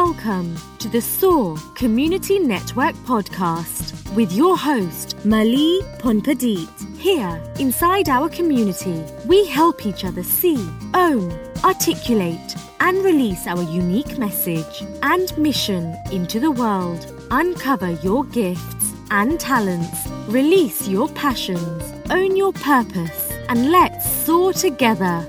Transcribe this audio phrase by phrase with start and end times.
[0.00, 6.98] Welcome to the SOAR Community Network podcast with your host, Mali Phonpadith.
[6.98, 10.58] Here, inside our community, we help each other see,
[10.94, 11.30] own,
[11.62, 17.06] articulate, and release our unique message and mission into the world.
[17.30, 25.24] Uncover your gifts and talents, release your passions, own your purpose, and let's soar together.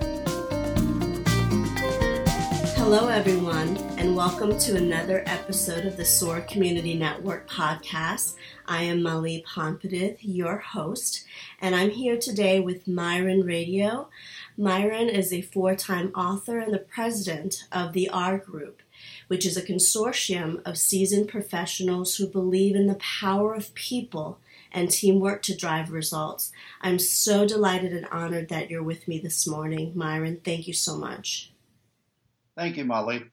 [2.78, 8.36] Hello, everyone, and welcome to another episode of the SOAR Community Network podcast.
[8.68, 11.26] I am Mali Phonpadith, your host,
[11.60, 14.10] and I'm here today with Myron Radio.
[14.60, 18.84] Myron is a four time author and the president of the R Group,
[19.28, 24.38] which is a consortium of seasoned professionals who believe in the power of people
[24.72, 26.52] and teamwork to drive results.
[26.80, 30.42] I'm so delighted and honored that you're with me this morning, Myron.
[30.46, 31.52] Thank you so much.
[32.56, 33.32] Thank you, Mali.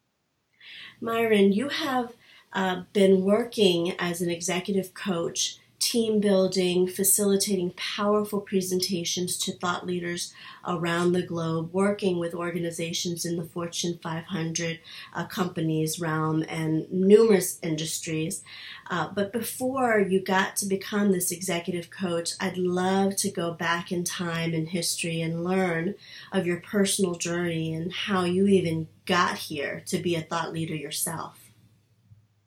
[1.03, 2.13] Myron, you have
[2.53, 10.33] uh, been working as an executive coach, team building, facilitating powerful presentations to thought leaders
[10.65, 14.79] around the globe, working with organizations in the Fortune 500
[15.13, 18.45] uh, companies realm and numerous industries.
[18.89, 23.91] Uh, but before you got to become this executive coach, I'd love to go back
[23.91, 25.97] in time in history and learn
[26.31, 30.75] of your personal journey and how you even got here to be a thought leader
[30.75, 31.39] yourself.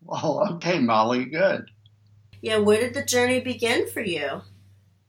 [0.03, 1.69] Well, okay, Mali, good.
[2.41, 4.41] Yeah, where did the journey begin for you?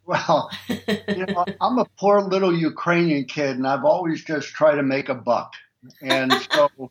[0.04, 4.82] Well, you know, I'm a poor little Ukrainian kid, and I've always just tried to
[4.82, 5.54] make a buck.
[6.02, 6.68] And so,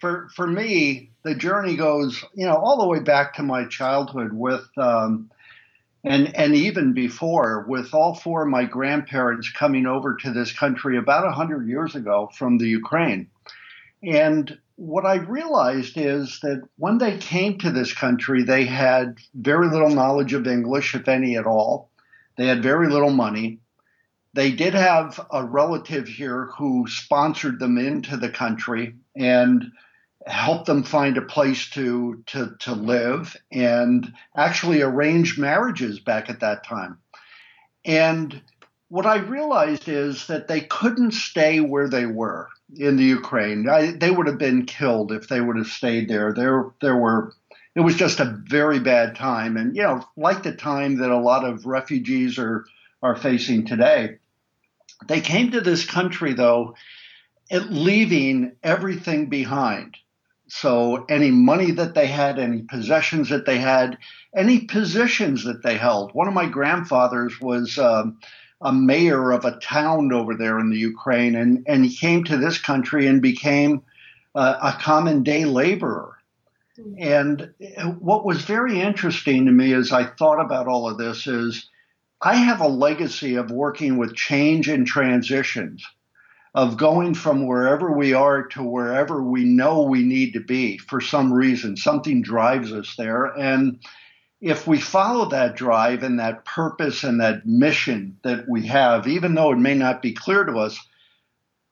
[0.00, 4.32] for for me, the journey goes, you know, all the way back to my childhood
[4.32, 5.28] with, um,
[6.04, 10.98] and and even before, with all four of my grandparents coming over to this country
[10.98, 13.28] about hundred years ago from the Ukraine.
[14.06, 19.68] And what I realized is that when they came to this country, they had very
[19.68, 21.90] little knowledge of English, if any at all.
[22.36, 23.60] They had very little money.
[24.34, 29.70] They did have a relative here who sponsored them into the country and
[30.26, 36.40] helped them find a place to, to, to live and actually arranged marriages back at
[36.40, 36.98] that time.
[37.84, 38.42] And
[38.88, 43.68] what I realized is that they couldn't stay where they were in the Ukraine.
[43.68, 46.32] I, they would have been killed if they would have stayed there.
[46.32, 47.32] There, there were.
[47.74, 51.18] It was just a very bad time, and you know, like the time that a
[51.18, 52.64] lot of refugees are
[53.02, 54.18] are facing today.
[55.08, 56.76] They came to this country though,
[57.50, 59.96] leaving everything behind.
[60.46, 63.98] So any money that they had, any possessions that they had,
[64.36, 66.14] any positions that they held.
[66.14, 67.78] One of my grandfathers was.
[67.78, 68.18] Um,
[68.64, 72.38] a mayor of a town over there in the Ukraine, and, and he came to
[72.38, 73.82] this country and became
[74.34, 76.16] uh, a common day laborer.
[76.78, 77.02] Mm-hmm.
[77.02, 81.68] And what was very interesting to me as I thought about all of this is
[82.22, 85.84] I have a legacy of working with change and transitions,
[86.54, 91.02] of going from wherever we are to wherever we know we need to be for
[91.02, 91.76] some reason.
[91.76, 93.26] Something drives us there.
[93.26, 93.78] And
[94.44, 99.34] if we follow that drive and that purpose and that mission that we have, even
[99.34, 100.78] though it may not be clear to us,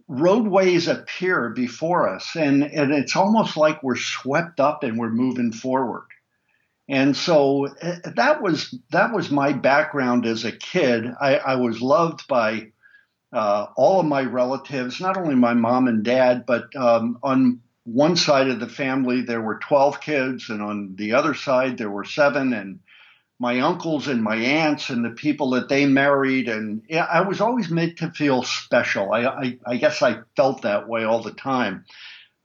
[0.08, 2.34] roadways appear before us.
[2.34, 6.06] And, and it's almost like we're swept up and we're moving forward.
[6.88, 11.04] And so eh, that was that was my background as a kid.
[11.20, 12.72] I, I was loved by
[13.34, 18.16] uh, all of my relatives, not only my mom and dad, but um, on one
[18.16, 22.04] side of the family there were 12 kids and on the other side there were
[22.04, 22.80] seven and
[23.40, 27.70] my uncles and my aunts and the people that they married and i was always
[27.70, 29.12] made to feel special.
[29.12, 31.84] I, I, I guess i felt that way all the time.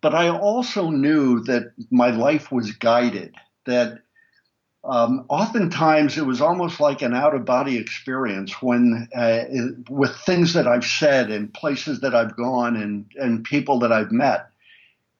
[0.01, 3.99] But i also knew that my life was guided that
[4.83, 9.43] um, oftentimes it was almost like an out of body experience when uh,
[9.89, 14.11] with things that i've said and places that i've gone and, and people that i've
[14.11, 14.47] met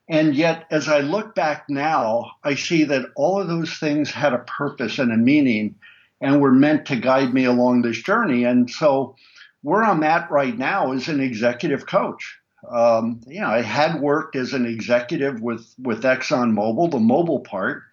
[0.09, 4.33] and yet, as I look back now, I see that all of those things had
[4.33, 5.75] a purpose and a meaning
[6.21, 8.45] and were meant to guide me along this journey.
[8.45, 9.15] And so,
[9.63, 12.38] where I'm at right now is an executive coach.
[12.69, 17.83] Um, you know, I had worked as an executive with, with ExxonMobil, the Mobil part.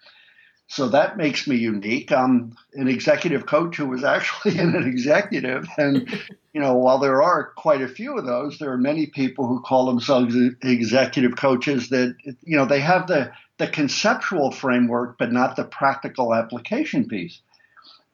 [0.67, 2.11] So that makes me unique.
[2.11, 5.67] I'm an executive coach who was actually an executive.
[5.77, 6.09] And,
[6.53, 9.61] you know, while there are quite a few of those, there are many people who
[9.61, 15.55] call themselves executive coaches that, you know, they have the, the conceptual framework, but not
[15.55, 17.41] the practical application piece.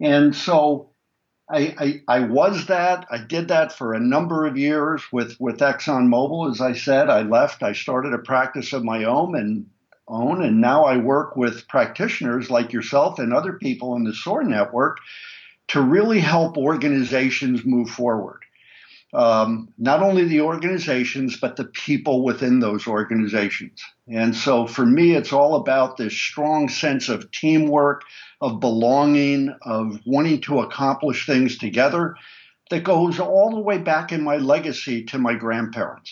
[0.01, 0.89] And so
[1.49, 3.05] I, I, I, was that.
[3.09, 6.51] I did that for a number of years with, with ExxonMobil.
[6.51, 7.63] As I said, I left.
[7.63, 9.67] I started a practice of my own and
[10.11, 10.43] own.
[10.43, 14.97] And now I work with practitioners like yourself and other people in the SOAR network
[15.69, 18.41] to really help organizations move forward.
[19.13, 23.81] Um, not only the organizations, but the people within those organizations.
[24.07, 28.03] And so for me, it's all about this strong sense of teamwork,
[28.39, 32.15] of belonging, of wanting to accomplish things together
[32.69, 36.11] that goes all the way back in my legacy to my grandparents.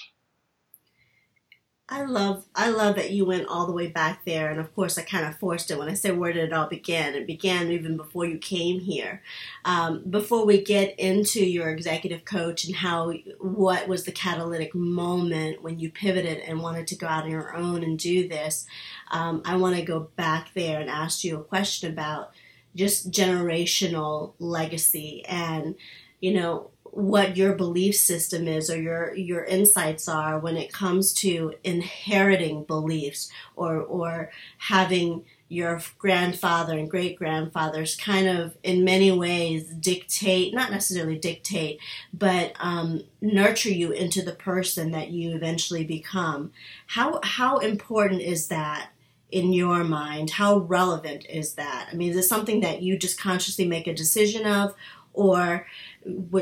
[1.91, 4.99] I love I love that you went all the way back there, and of course
[4.99, 7.15] I kind of forced it when I said where did it all begin.
[7.15, 9.23] It began even before you came here.
[9.65, 15.63] Um, before we get into your executive coach and how what was the catalytic moment
[15.63, 18.67] when you pivoted and wanted to go out on your own and do this,
[19.09, 22.33] um, I want to go back there and ask you a question about
[22.75, 25.73] just generational legacy and
[26.21, 31.13] you know what your belief system is or your your insights are when it comes
[31.13, 39.11] to inheriting beliefs or or having your grandfather and great grandfathers kind of in many
[39.11, 41.79] ways dictate not necessarily dictate
[42.13, 46.51] but um, nurture you into the person that you eventually become.
[46.87, 48.91] How how important is that
[49.31, 50.31] in your mind?
[50.31, 51.89] How relevant is that?
[51.91, 54.73] I mean is it something that you just consciously make a decision of
[55.13, 55.65] or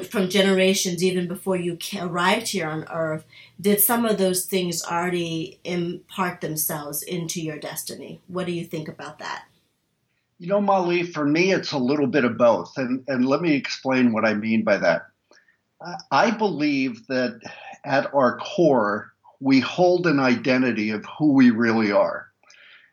[0.10, 3.26] from generations even before you arrived here on earth
[3.60, 8.22] did some of those things already impart themselves into your destiny?
[8.28, 9.46] What do you think about that?
[10.40, 13.56] You know Mali for me it's a little bit of both and, and let me
[13.56, 15.08] explain what i mean by that.
[16.12, 17.40] I believe that
[17.86, 22.28] at our core we hold an identity of who we really are.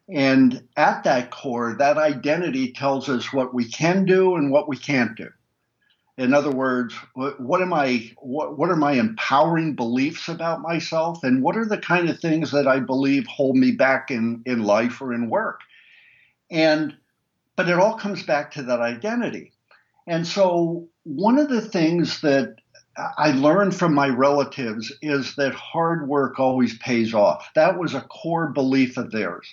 [0.09, 4.77] And at that core that identity tells us what we can do and what we
[4.77, 5.31] can't do
[6.17, 8.11] in other words, what, what am I?
[8.19, 12.53] What, what are my empowering beliefs about myself, and what are the kind of things
[12.53, 15.61] that I believe hold me back in in life or in work?
[16.51, 16.97] And
[17.57, 19.53] but it all comes back to that identity.
[20.07, 22.57] And so one of the things that
[23.19, 27.49] I learned from my relatives is that hard work always pays off.
[27.55, 29.53] That was a core belief of theirs.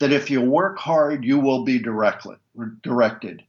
[0.00, 2.36] That if you work hard, you will be directly
[2.82, 3.42] directed.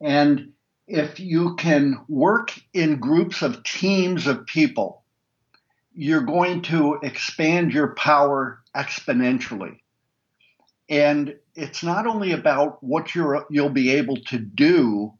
[0.00, 0.52] And
[0.90, 5.04] if you can work in groups of teams of people,
[5.94, 9.78] you're going to expand your power exponentially.
[10.88, 15.14] And it's not only about what you're, you'll be able to do,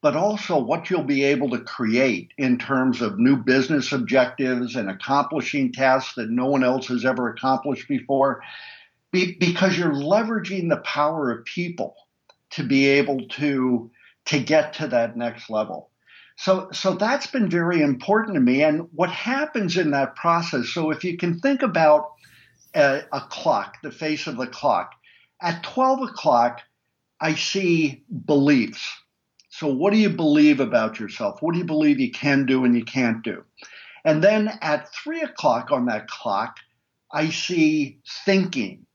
[0.00, 4.88] but also what you'll be able to create in terms of new business objectives and
[4.88, 8.42] accomplishing tasks that no one else has ever accomplished before,
[9.10, 11.96] be, because you're leveraging the power of people
[12.50, 13.90] to be able to
[14.26, 15.90] to get to that next level.
[16.36, 18.62] So, so that's been very important to me.
[18.62, 20.68] And what happens in that process?
[20.68, 22.12] So, if you can think about
[22.74, 24.92] a, a clock, the face of the clock,
[25.40, 26.60] at 12 o'clock,
[27.20, 28.86] I see beliefs.
[29.48, 31.40] So, what do you believe about yourself?
[31.40, 33.42] What do you believe you can do and you can't do?
[34.04, 36.58] And then at three o'clock on that clock,
[37.10, 38.86] I see thinking.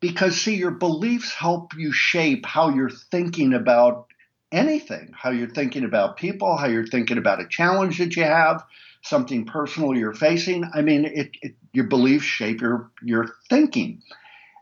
[0.00, 4.06] Because, see, your beliefs help you shape how you're thinking about
[4.50, 8.64] anything how you're thinking about people, how you're thinking about a challenge that you have,
[9.02, 10.68] something personal you're facing.
[10.74, 14.02] I mean, it, it, your beliefs shape your, your thinking.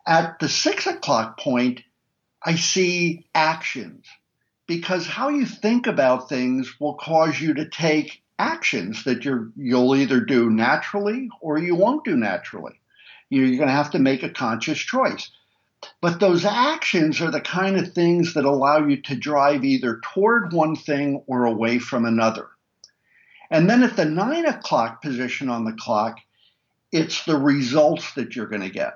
[0.07, 1.83] At the six o'clock point,
[2.45, 4.07] I see actions
[4.67, 9.97] because how you think about things will cause you to take actions that you're, you'll
[9.97, 12.81] either do naturally or you won't do naturally.
[13.31, 15.31] You're going to have to make a conscious choice.
[16.01, 20.53] But those actions are the kind of things that allow you to drive either toward
[20.53, 22.49] one thing or away from another.
[23.51, 26.19] And then at the nine o'clock position on the clock,
[26.93, 28.95] it's the results that you're going to get.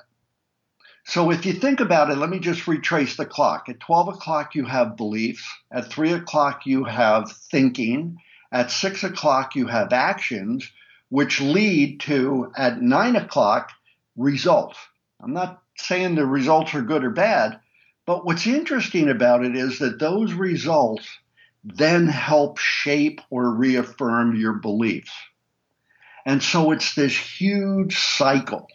[1.04, 3.68] So if you think about it, let me just retrace the clock.
[3.68, 5.46] At 12 o'clock, you have beliefs.
[5.70, 8.18] At 3 o'clock, you have thinking.
[8.52, 10.70] At 6 o'clock, you have actions,
[11.08, 13.70] which lead to, at 9 o'clock,
[14.16, 14.78] results.
[15.22, 17.60] I'm not saying the results are good or bad,
[18.06, 21.06] but what's interesting about it is that those results
[21.62, 25.12] then help shape or reaffirm your beliefs.
[26.24, 28.68] And so it's this huge cycle.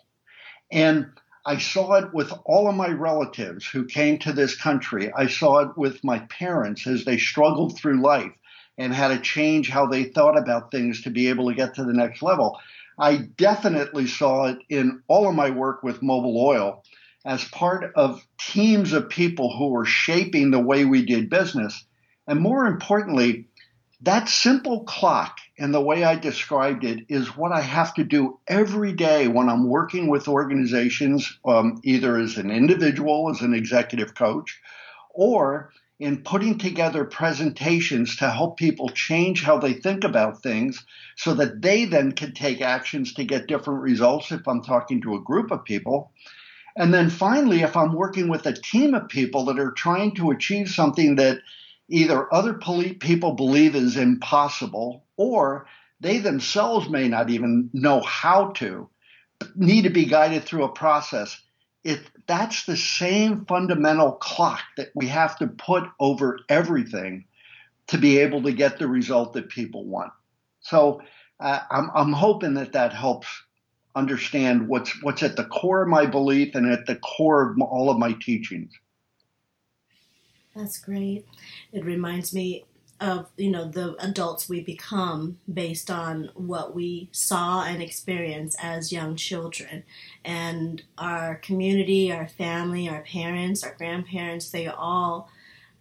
[0.71, 1.07] And
[1.45, 5.12] I saw it with all of my relatives who came to this country.
[5.13, 8.31] I saw it with my parents as they struggled through life
[8.77, 11.83] and had to change how they thought about things to be able to get to
[11.83, 12.59] the next level.
[12.97, 16.83] I definitely saw it in all of my work with Mobil Oil
[17.25, 21.84] as part of teams of people who were shaping the way we did business.
[22.27, 23.48] And more importantly,
[24.01, 28.39] that simple clock and the way I described it is what I have to do
[28.48, 34.13] every day when I'm working with organizations, um, either as an individual, as an executive
[34.13, 34.62] coach,
[35.10, 41.34] or in putting together presentations to help people change how they think about things so
[41.34, 45.22] that they then can take actions to get different results if I'm talking to a
[45.22, 46.12] group of people.
[46.75, 50.32] And then finally, if I'm working with a team of people that are trying to
[50.32, 51.39] achieve something that
[51.88, 55.67] either other people believe is impossible or
[56.01, 58.89] they themselves may not even know how to,
[59.55, 61.41] need to be guided through a process.
[61.84, 67.25] It, that's the same fundamental clock that we have to put over everything
[67.88, 70.12] to be able to get the result that people want.
[70.62, 71.01] So
[71.39, 73.27] uh, I'm, I'm hoping that that helps
[73.95, 77.89] understand what's what's at the core of my belief and at the core of all
[77.89, 78.71] of my teachings.
[80.55, 81.25] That's great.
[81.73, 82.65] It reminds me
[83.01, 88.93] of you know the adults we become based on what we saw and experienced as
[88.93, 89.83] young children
[90.23, 95.29] and our community our family our parents our grandparents they all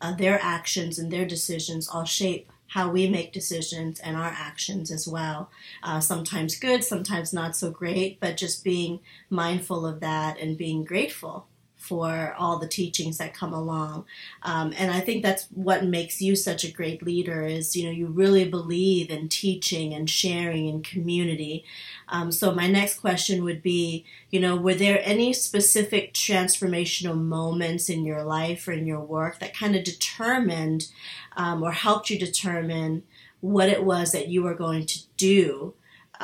[0.00, 4.90] uh, their actions and their decisions all shape how we make decisions and our actions
[4.90, 5.49] as well.
[5.83, 9.00] Uh, sometimes good sometimes not so great but just being
[9.31, 11.47] mindful of that and being grateful
[11.85, 14.07] for all the teachings that come along.
[14.43, 17.91] Um, and I think that's what makes you such a great leader is, you know,
[17.91, 21.62] you really believe in teaching and sharing and community.
[22.09, 27.91] Um, so my next question would be, you know, were there any specific transformational moments
[27.91, 30.88] in your life or in your work that kind of determined
[31.37, 33.03] um, or helped you determine
[33.43, 35.75] what it was that you were going to do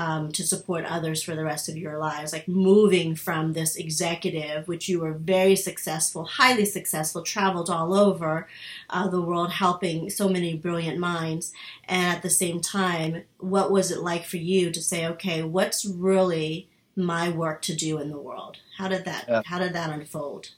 [0.01, 2.33] um, to support others for the rest of your lives.
[2.33, 8.49] Like moving from this executive, which you were very successful, highly successful, traveled all over
[8.89, 11.53] uh, the world helping so many brilliant minds.
[11.85, 15.85] And at the same time, what was it like for you to say, okay, what's
[15.85, 18.57] really my work to do in the world?
[18.79, 19.43] How did that, yeah.
[19.45, 20.49] how did that unfold?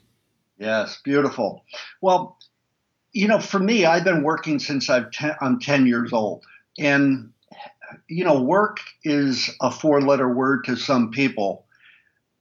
[0.57, 1.65] Yes, beautiful.
[2.01, 2.39] Well,
[3.11, 6.45] you know, for me, I've been working since I've ten, I'm 10 years old.
[6.79, 7.33] And
[8.09, 11.67] you know, work is a four letter word to some people,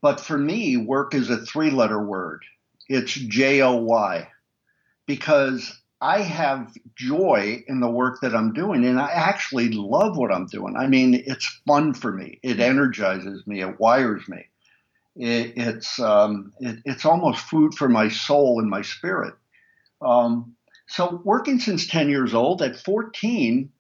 [0.02, 2.44] but for me, work is a three letter word.
[2.88, 4.28] It's J O Y
[5.06, 10.34] because I have joy in the work that I'm doing and I actually love what
[10.34, 10.76] I'm doing.
[10.76, 12.40] I mean, it's fun for me.
[12.42, 13.62] It energizes me.
[13.62, 14.48] It wires me.
[15.16, 19.36] It, it's um, it, it's almost food for my soul and my spirit.
[20.02, 20.56] Um,
[20.88, 23.72] so working since 10 years old, at 14,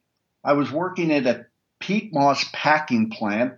[0.43, 1.45] I was working at a
[1.81, 3.55] peat moss packing plant,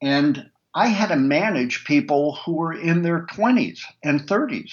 [0.00, 4.70] and I had to manage people who were in their 20s and 30s.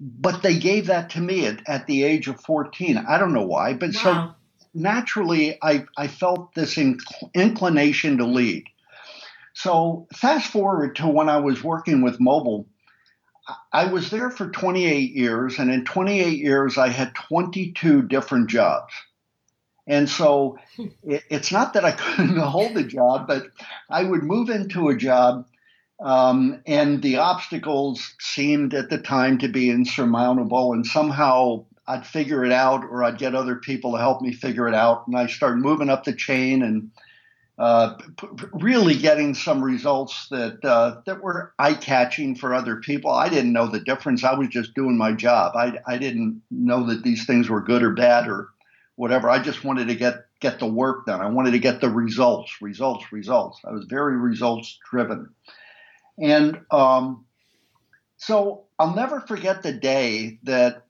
[0.00, 2.96] But they gave that to me at, at the age of 14.
[2.98, 4.00] I don't know why, but wow.
[4.02, 4.34] so
[4.74, 7.00] naturally I, I felt this inc-
[7.34, 8.64] inclination to lead.
[9.54, 12.66] So fast forward to when I was working with Mobil.
[13.72, 18.92] I was there for 28 years, and in 28 years, I had 22 different jobs.
[19.88, 20.58] And so
[21.02, 23.46] it, it's not that I couldn't hold a job, but
[23.90, 25.46] I would move into a job,
[26.00, 32.44] um, and the obstacles seemed at the time to be insurmountable, and somehow I'd figure
[32.44, 35.26] it out, or I'd get other people to help me figure it out, and I
[35.26, 36.90] started moving up the chain and.
[37.60, 43.10] Uh, p- really getting some results that uh, that were eye catching for other people.
[43.10, 44.22] I didn't know the difference.
[44.22, 45.56] I was just doing my job.
[45.56, 48.50] I I didn't know that these things were good or bad or
[48.98, 49.30] whatever.
[49.30, 51.20] I just wanted to get get the work done.
[51.20, 53.60] I wanted to get the results, results, results.
[53.64, 55.30] I was very results driven,
[56.18, 57.24] and um,
[58.16, 60.84] so I'll never forget the day that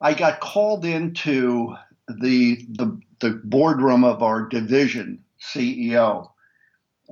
[0.00, 1.76] I got called into
[2.08, 6.30] the the, the boardroom of our division CEO,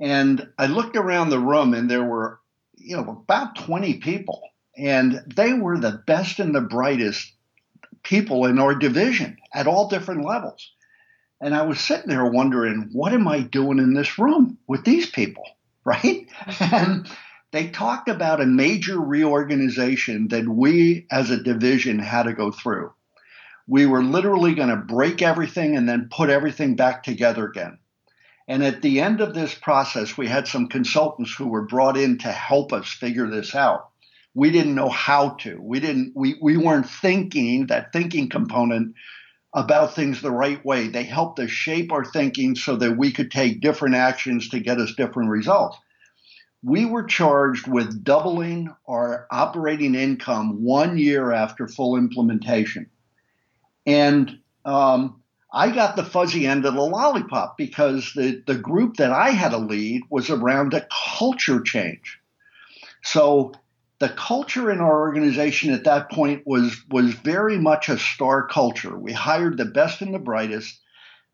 [0.01, 2.39] and I looked around the room, and there were
[2.75, 4.41] you know about 20 people
[4.77, 7.33] and they were the best and the brightest
[8.09, 10.71] people in our division at all different levels.
[11.39, 15.09] And I was sitting there wondering, what am I doing in this room with these
[15.09, 15.43] people?
[15.85, 16.27] Right?
[16.59, 17.09] and
[17.51, 22.91] they talked about a major reorganization that we as a division had to go through.
[23.65, 27.79] We were literally going to break everything and then put everything back together again.
[28.47, 32.19] And at the end of this process, we had some consultants who were brought in
[32.19, 33.88] to help us figure this out
[34.39, 35.59] we didn't know how to.
[35.61, 38.95] We didn't we, we weren't thinking that thinking component
[39.53, 40.87] about things the right way.
[40.87, 44.79] They helped us shape our thinking so that we could take different actions to get
[44.79, 45.77] us different results.
[46.63, 52.89] We were charged with doubling our operating income one year after full implementation.
[53.85, 59.11] And um, I got the fuzzy end of the lollipop because the, the group that
[59.11, 62.19] I had to lead was around a culture change.
[63.03, 63.53] So
[63.99, 68.97] the culture in our organization at that point was was very much a star culture.
[68.97, 70.79] We hired the best and the brightest.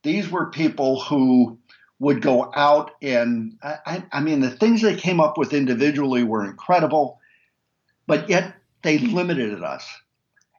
[0.04, 1.60] These were people who
[2.00, 6.44] would go out and I, I mean the things they came up with individually were
[6.44, 7.20] incredible,
[8.08, 9.88] but yet they limited us.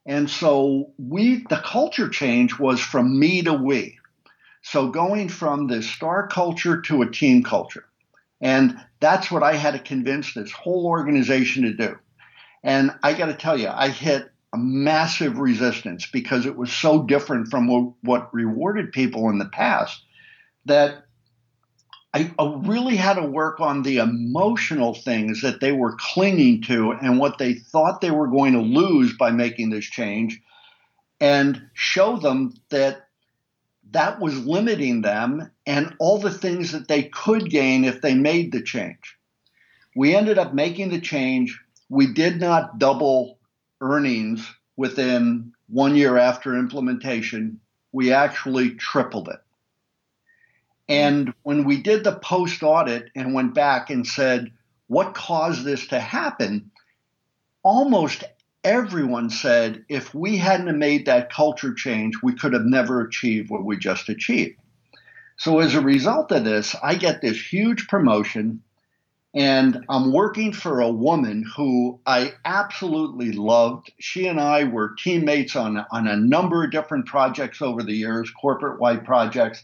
[0.06, 3.98] And so we the culture change was from me to we.
[4.62, 7.84] So going from the star culture to a team culture.
[8.40, 11.96] And that's what I had to convince this whole organization to do.
[12.62, 17.04] And I got to tell you, I hit a massive resistance because it was so
[17.04, 20.02] different from what, what rewarded people in the past
[20.64, 21.04] that
[22.14, 22.32] I
[22.64, 27.36] really had to work on the emotional things that they were clinging to and what
[27.36, 30.40] they thought they were going to lose by making this change
[31.20, 33.05] and show them that
[33.92, 38.52] that was limiting them and all the things that they could gain if they made
[38.52, 39.16] the change.
[39.94, 41.58] We ended up making the change.
[41.88, 43.38] We did not double
[43.80, 47.60] earnings within one year after implementation.
[47.92, 49.40] We actually tripled it.
[50.88, 54.52] And when we did the post audit and went back and said,
[54.86, 56.70] what caused this to happen?
[57.62, 58.24] Almost
[58.66, 63.64] everyone said if we hadn't made that culture change, we could have never achieved what
[63.64, 64.58] we just achieved.
[65.36, 68.62] So as a result of this, I get this huge promotion
[69.34, 73.92] and I'm working for a woman who I absolutely loved.
[74.00, 78.30] She and I were teammates on, on a number of different projects over the years,
[78.30, 79.62] corporate wide projects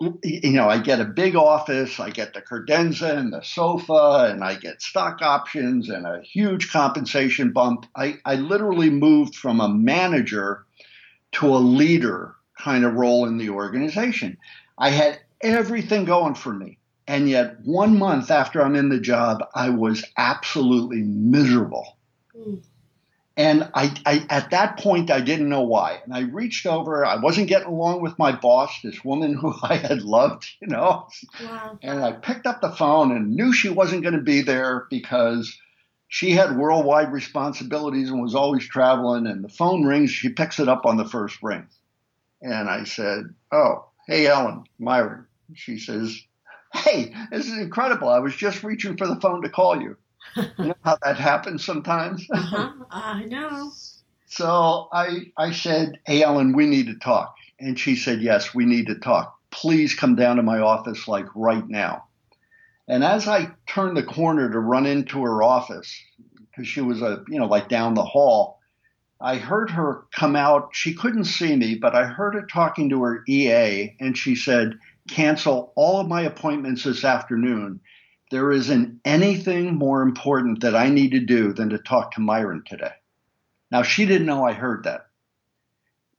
[0.00, 4.44] you know, I get a big office, I get the credenza and the sofa, and
[4.44, 7.86] I get stock options and a huge compensation bump.
[7.94, 10.66] I, I literally moved from a manager
[11.32, 14.36] to a leader kind of role in the organization.
[14.78, 16.78] I had everything going for me.
[17.08, 21.96] And yet, one month after I'm in the job, I was absolutely miserable.
[22.36, 22.62] Mm.
[23.38, 26.00] And I, I, at that point, I didn't know why.
[26.02, 27.04] And I reached over.
[27.04, 31.08] I wasn't getting along with my boss, this woman who I had loved, you know.
[31.42, 31.78] Wow.
[31.82, 35.54] And I picked up the phone and knew she wasn't going to be there because
[36.08, 39.26] she had worldwide responsibilities and was always traveling.
[39.26, 40.10] And the phone rings.
[40.10, 41.66] She picks it up on the first ring.
[42.40, 46.18] And I said, "Oh, hey, Ellen, Myron." She says,
[46.72, 48.08] "Hey, this is incredible.
[48.08, 49.96] I was just reaching for the phone to call you."
[50.36, 52.26] You know how that happens sometimes?
[52.32, 52.72] uh-huh.
[52.90, 53.72] I know.
[54.26, 57.34] So I, I said, Hey, Ellen, we need to talk.
[57.58, 59.38] And she said, Yes, we need to talk.
[59.50, 62.04] Please come down to my office like right now.
[62.88, 65.94] And as I turned the corner to run into her office,
[66.50, 68.60] because she was a, you know, like down the hall,
[69.20, 70.70] I heard her come out.
[70.72, 74.78] She couldn't see me, but I heard her talking to her EA, and she said,
[75.08, 77.80] Cancel all of my appointments this afternoon
[78.30, 82.64] there isn't anything more important that I need to do than to talk to Myron
[82.66, 82.92] today.
[83.70, 85.06] Now, she didn't know I heard that.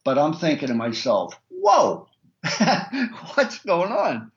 [0.04, 2.08] But I'm thinking to myself, whoa,
[3.34, 4.32] what's going on?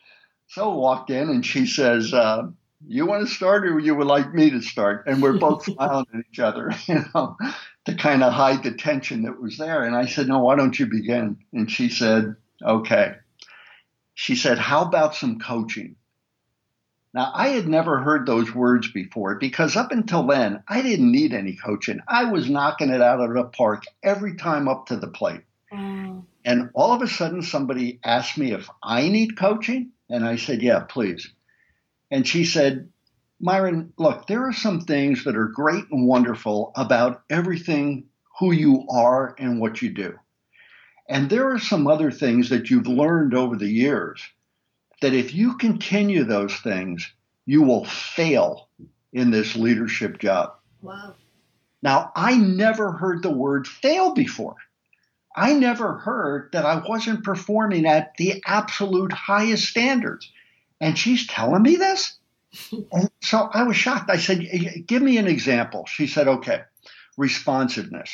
[0.48, 2.48] So I walked in and she says, uh,
[2.86, 5.06] you want to start or you would like me to start?
[5.06, 7.36] And we're both smiling at each other, you know,
[7.84, 9.84] to kind of hide the tension that was there.
[9.84, 11.38] And I said, no, why don't you begin?
[11.52, 13.14] And she said, okay.
[14.14, 15.96] She said, how about some coaching?
[17.12, 21.34] Now, I had never heard those words before because up until then, I didn't need
[21.34, 22.00] any coaching.
[22.06, 25.42] I was knocking it out of the park every time up to the plate.
[25.72, 26.24] Mm.
[26.44, 29.90] And all of a sudden, somebody asked me if I need coaching.
[30.08, 31.32] And I said, Yeah, please.
[32.12, 32.90] And she said,
[33.40, 38.06] Myron, look, there are some things that are great and wonderful about everything
[38.38, 40.18] who you are and what you do.
[41.08, 44.22] And there are some other things that you've learned over the years
[45.00, 47.10] that if you continue those things,
[47.46, 48.68] you will fail
[49.12, 50.54] in this leadership job.
[50.82, 51.14] Wow.
[51.82, 54.56] Now, I never heard the word fail before.
[55.34, 60.30] I never heard that I wasn't performing at the absolute highest standards.
[60.80, 62.18] And she's telling me this?
[62.92, 64.10] and so I was shocked.
[64.10, 64.44] I said,
[64.86, 65.86] Give me an example.
[65.86, 66.62] She said, Okay,
[67.16, 68.10] responsiveness.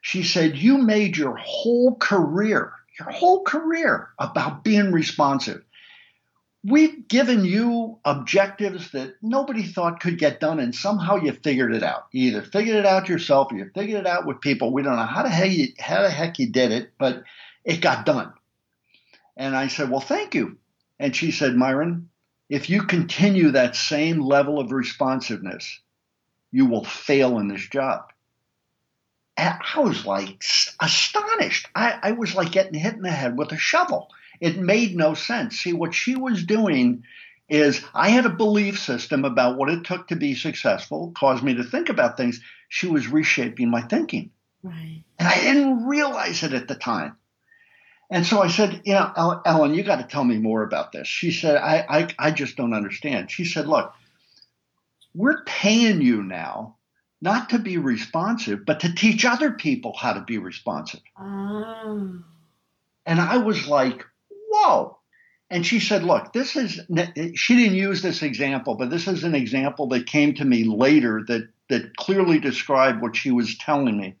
[0.00, 5.62] She said, You made your whole career, your whole career about being responsive
[6.64, 11.82] we've given you objectives that nobody thought could get done, and somehow you figured it
[11.82, 12.06] out.
[12.12, 14.72] You either figured it out yourself or you figured it out with people.
[14.72, 17.22] We don't know how the heck you, how the heck you did it, but
[17.64, 18.32] it got done.
[19.36, 20.58] And I said, Well, thank you.
[20.98, 22.08] And she said, Myron,
[22.48, 25.80] if you continue that same level of responsiveness,
[26.50, 28.10] you will fail in this job.
[29.36, 30.42] And I was like
[30.80, 31.68] astonished.
[31.74, 34.08] I, I was like getting hit in the head with a shovel.
[34.40, 35.60] It made no sense.
[35.60, 37.04] See, what she was doing
[37.48, 41.54] is I had a belief system about what it took to be successful, caused me
[41.54, 42.40] to think about things.
[42.68, 44.30] She was reshaping my thinking.
[44.62, 45.02] Right.
[45.18, 47.16] And I didn't realize it at the time.
[48.10, 51.06] And so I said, you know, Ellen, you got to tell me more about this.
[51.06, 53.30] She said, I, I, I just don't understand.
[53.30, 53.92] She said, look,
[55.14, 56.76] we're paying you now
[57.20, 61.00] not to be responsive, but to teach other people how to be responsive.
[61.18, 62.20] Oh.
[63.04, 64.04] And I was like,
[64.58, 64.98] whoa.
[65.50, 66.80] And she said, look, this is,
[67.34, 71.22] she didn't use this example, but this is an example that came to me later
[71.28, 74.16] that, that clearly described what she was telling me.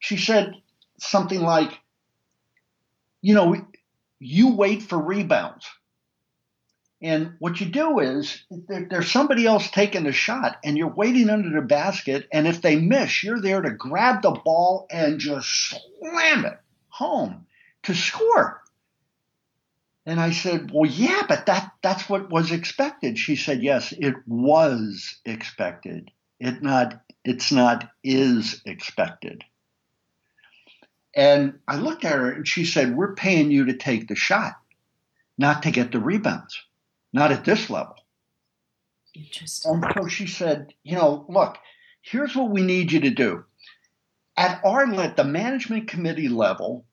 [0.00, 0.54] She said
[0.98, 1.70] something like,
[3.22, 3.56] you know,
[4.18, 5.66] you wait for rebounds.
[7.00, 11.28] And what you do is there, there's somebody else taking the shot, and you're waiting
[11.28, 12.26] under the basket.
[12.32, 15.48] And if they miss, you're there to grab the ball and just
[16.00, 17.46] slam it home
[17.82, 18.62] to score.
[20.06, 23.18] And I said, Well, yeah, but that, that's what was expected.
[23.18, 26.10] She said, Yes, it was expected.
[26.38, 29.44] It not, it's not is expected.
[31.16, 34.54] And I looked at her and she said, We're paying you to take the shot,
[35.38, 36.60] not to get the rebounds,
[37.12, 37.96] not at this level.
[39.14, 39.72] Interesting.
[39.72, 41.56] And so she said, You know, look,
[42.02, 43.44] here's what we need you to do.
[44.36, 46.84] At our at the management committee level,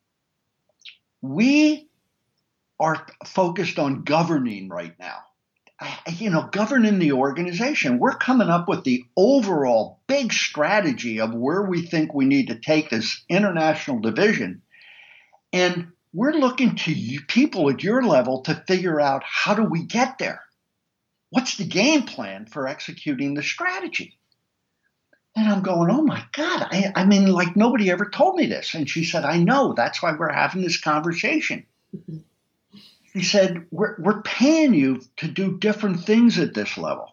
[1.22, 1.90] we
[2.82, 5.20] are focused on governing right now.
[6.10, 7.98] You know, governing the organization.
[7.98, 12.60] We're coming up with the overall big strategy of where we think we need to
[12.60, 14.62] take this international division.
[15.54, 19.84] And we're looking to you, people at your level to figure out how do we
[19.86, 20.42] get there?
[21.32, 24.20] What's the game plan for executing the strategy?
[25.36, 28.76] And I'm going, oh my God, I, I mean, like nobody ever told me this.
[28.76, 29.74] And she said, I know.
[29.74, 31.66] That's why we're having this conversation.
[31.96, 32.18] Mm-hmm
[33.14, 37.10] he said, we're, we're paying you to do different things at this level.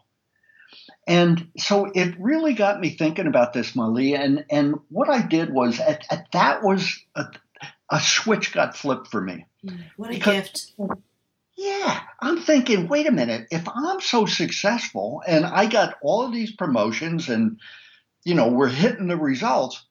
[1.07, 4.15] And so it really got me thinking about this, Mali.
[4.15, 7.25] And, and what I did was, at, at that was a,
[7.91, 9.47] a, switch got flipped for me.
[9.65, 10.73] Mm, what a because, gift.
[11.57, 16.33] Yeah, I'm thinking, wait a minute, if I'm so successful and I got all of
[16.33, 17.59] these promotions and,
[18.25, 19.85] you know, we're hitting the results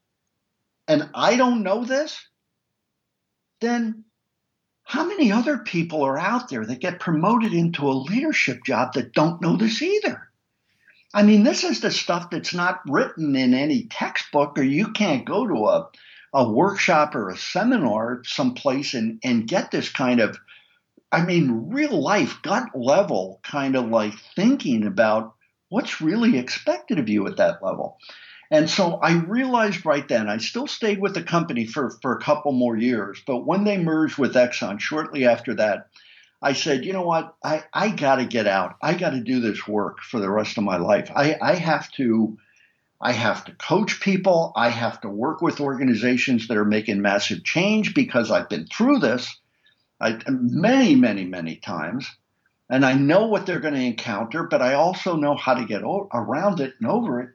[0.87, 2.17] and I don't know this,
[3.59, 4.05] then
[4.87, 9.11] how many other people are out there that get promoted into a leadership job that
[9.11, 10.29] don't know this either?
[11.13, 15.25] I mean, this is the stuff that's not written in any textbook, or you can't
[15.25, 15.89] go to a,
[16.33, 20.37] a workshop or a seminar someplace and, and get this kind of,
[21.11, 25.35] I mean, real life, gut level kind of like thinking about
[25.67, 27.97] what's really expected of you at that level.
[28.49, 32.21] And so I realized right then, I still stayed with the company for, for a
[32.21, 35.87] couple more years, but when they merged with Exxon shortly after that,
[36.41, 38.75] I said, you know what, I, I got to get out.
[38.81, 41.11] I got to do this work for the rest of my life.
[41.15, 42.37] I, I have to.
[42.99, 44.53] I have to coach people.
[44.55, 48.97] I have to work with organizations that are making massive change because I've been through
[48.97, 49.37] this
[49.99, 52.09] I, many, many, many times.
[52.69, 55.83] And I know what they're going to encounter, but I also know how to get
[55.83, 57.29] o- around it and over it.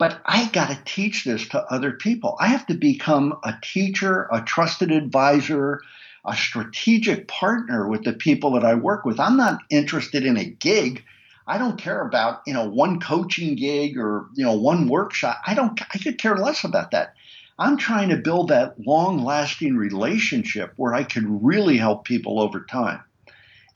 [0.00, 2.34] But I got to teach this to other people.
[2.40, 5.82] I have to become a teacher, a trusted advisor,
[6.24, 9.20] a strategic partner with the people that I work with.
[9.20, 11.04] I'm not interested in a gig.
[11.46, 15.38] I don't care about, you know, one coaching gig or, you know, one workshop.
[15.46, 17.12] I don't I could care less about that.
[17.58, 23.02] I'm trying to build that long-lasting relationship where I can really help people over time.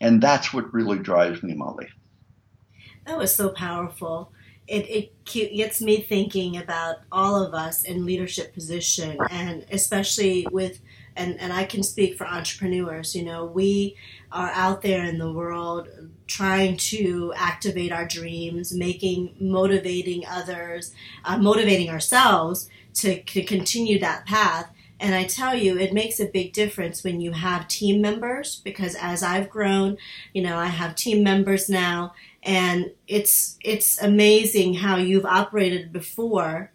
[0.00, 1.88] And that's what really drives me, Mali.
[3.04, 4.32] That was so powerful
[4.66, 10.80] it, it gets me thinking about all of us in leadership position and especially with
[11.16, 13.96] and, and I can speak for entrepreneurs, you know, we
[14.32, 15.88] are out there in the world
[16.26, 20.92] trying to activate our dreams, making, motivating others,
[21.24, 24.70] uh, motivating ourselves to, to continue that path.
[24.98, 28.96] And I tell you, it makes a big difference when you have team members because
[29.00, 29.98] as I've grown,
[30.32, 36.70] you know, I have team members now and it's it's amazing how you've operated before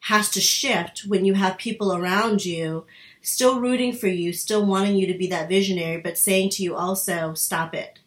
[0.00, 2.84] has to shift when you have people around you
[3.22, 6.76] still rooting for you still wanting you to be that visionary but saying to you
[6.76, 7.98] also stop it.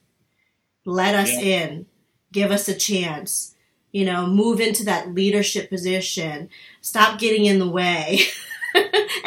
[0.85, 1.65] Let us yeah.
[1.65, 1.85] in.
[2.31, 3.55] Give us a chance.
[3.91, 6.49] You know move into that leadership position.
[6.81, 8.19] Stop getting in the way.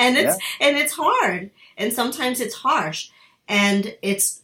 [0.00, 0.68] And it's yeah.
[0.68, 1.50] and it's hard.
[1.76, 3.10] And sometimes it's harsh.
[3.48, 4.40] And it's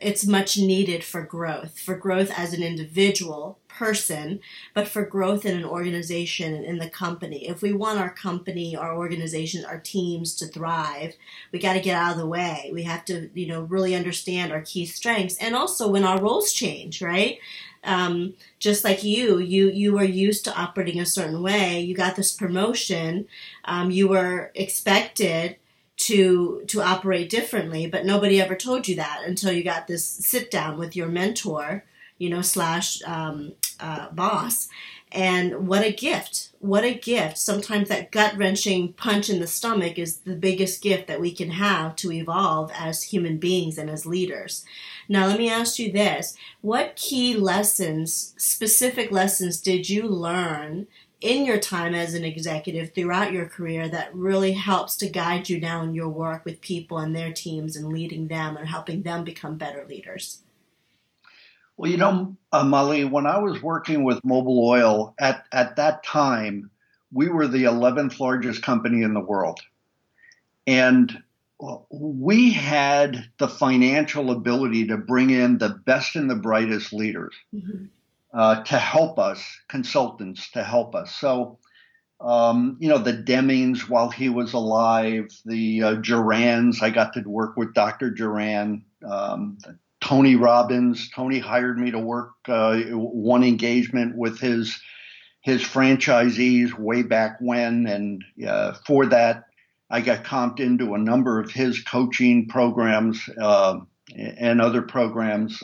[0.00, 4.40] it's much needed for growth, for growth as an individual person,
[4.72, 7.48] but for growth in an organization and in the company.
[7.48, 11.14] If we want our company, our organization, our teams to thrive,
[11.52, 12.70] we got to get out of the way.
[12.72, 16.52] We have to, you know, really understand our key strengths and also when our roles
[16.52, 17.38] change, right?
[17.84, 21.80] Um, just like you, you you were used to operating a certain way.
[21.80, 23.26] You got this promotion.
[23.66, 25.56] Um, you were expected
[25.96, 30.50] to to operate differently, but nobody ever told you that until you got this sit
[30.50, 31.84] down with your mentor,
[32.18, 34.68] you know, slash um, uh, boss.
[35.12, 36.50] And what a gift!
[36.58, 37.38] What a gift!
[37.38, 41.50] Sometimes that gut wrenching punch in the stomach is the biggest gift that we can
[41.50, 44.64] have to evolve as human beings and as leaders.
[45.08, 50.88] Now, let me ask you this what key lessons, specific lessons, did you learn
[51.20, 55.60] in your time as an executive throughout your career that really helps to guide you
[55.60, 59.24] now in your work with people and their teams and leading them and helping them
[59.24, 60.42] become better leaders?
[61.76, 66.04] Well, you know, uh, Mali, when I was working with Mobil Oil at, at that
[66.04, 66.70] time,
[67.12, 69.60] we were the 11th largest company in the world.
[70.66, 71.22] And
[71.90, 77.84] we had the financial ability to bring in the best and the brightest leaders mm-hmm.
[78.34, 81.14] Uh, to help us, consultants to help us.
[81.14, 81.58] So,
[82.20, 87.20] um, you know, the Demings while he was alive, the uh, Jurans, I got to
[87.20, 88.10] work with Dr.
[88.10, 89.58] Juran, um,
[90.00, 91.10] Tony Robbins.
[91.10, 94.80] Tony hired me to work uh, one engagement with his
[95.42, 99.44] his franchisees way back when, and uh, for that,
[99.90, 103.80] I got comped into a number of his coaching programs uh,
[104.16, 105.62] and other programs.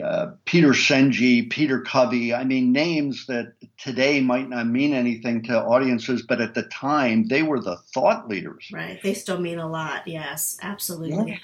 [0.00, 2.32] Uh, Peter Senge, Peter Covey.
[2.32, 7.28] I mean, names that today might not mean anything to audiences, but at the time
[7.28, 8.70] they were the thought leaders.
[8.72, 9.00] Right.
[9.02, 10.08] They still mean a lot.
[10.08, 11.32] Yes, absolutely.
[11.32, 11.38] Yeah.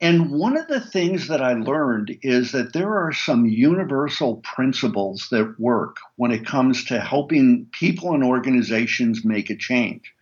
[0.00, 5.28] And one of the things that I learned is that there are some universal principles
[5.30, 10.12] that work when it comes to helping people and organizations make a change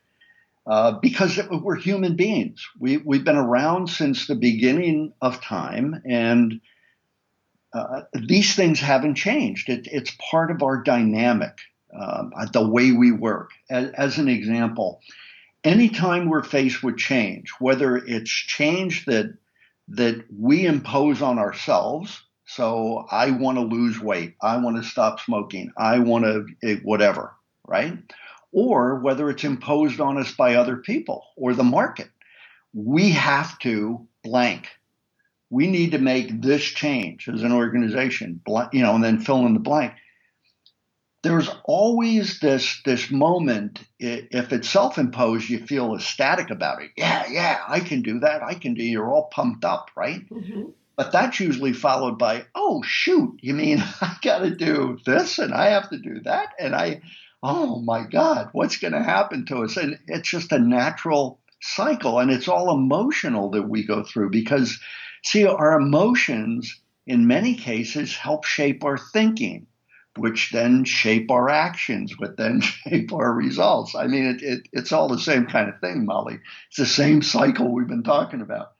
[0.66, 2.64] uh, because we're human beings.
[2.78, 6.60] We, we've been around since the beginning of time, and
[7.74, 9.68] uh, these things haven't changed.
[9.68, 11.58] It, it's part of our dynamic,
[11.98, 13.50] um, the way we work.
[13.70, 15.00] As, as, an example,
[15.64, 19.34] anytime we're faced with change, whether it's change that
[19.88, 25.20] that we impose on ourselves, so I want to lose weight, I want to stop
[25.20, 27.34] smoking, I want to eh, whatever,
[27.66, 27.98] right?
[28.52, 32.08] or whether it's imposed on us by other people or the market.
[32.74, 34.68] We have to blank.
[35.52, 38.40] We need to make this change as an organization,
[38.72, 39.92] you know, and then fill in the blank.
[41.22, 43.80] There's always this this moment.
[44.00, 46.90] If it's self-imposed, you feel ecstatic about it.
[46.96, 48.42] Yeah, yeah, I can do that.
[48.42, 48.82] I can do.
[48.82, 50.28] You're all pumped up, right?
[50.28, 50.70] Mm-hmm.
[50.96, 55.54] But that's usually followed by, oh shoot, you mean I got to do this and
[55.54, 57.02] I have to do that and I
[57.42, 59.76] oh my God, what's going to happen to us?
[59.76, 62.18] And it's just a natural cycle.
[62.18, 64.78] And it's all emotional that we go through because,
[65.24, 69.66] see, our emotions in many cases help shape our thinking,
[70.16, 73.94] which then shape our actions, which then shape our results.
[73.94, 76.38] I mean, it, it, it's all the same kind of thing, Mali.
[76.68, 78.72] It's the same cycle we've been talking about.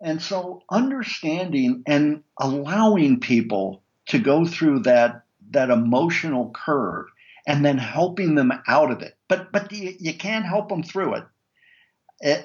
[0.00, 7.06] And so understanding and allowing people to go through that, that emotional curve
[7.46, 9.16] and then helping them out of it.
[9.28, 11.24] But but you, you can't help them through it.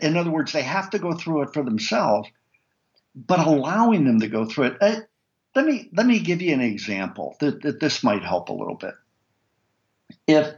[0.01, 2.29] In other words, they have to go through it for themselves,
[3.25, 4.77] but allowing them to go through it.
[4.81, 4.99] Uh,
[5.55, 8.75] let me let me give you an example that, that this might help a little
[8.75, 8.93] bit.
[10.27, 10.53] If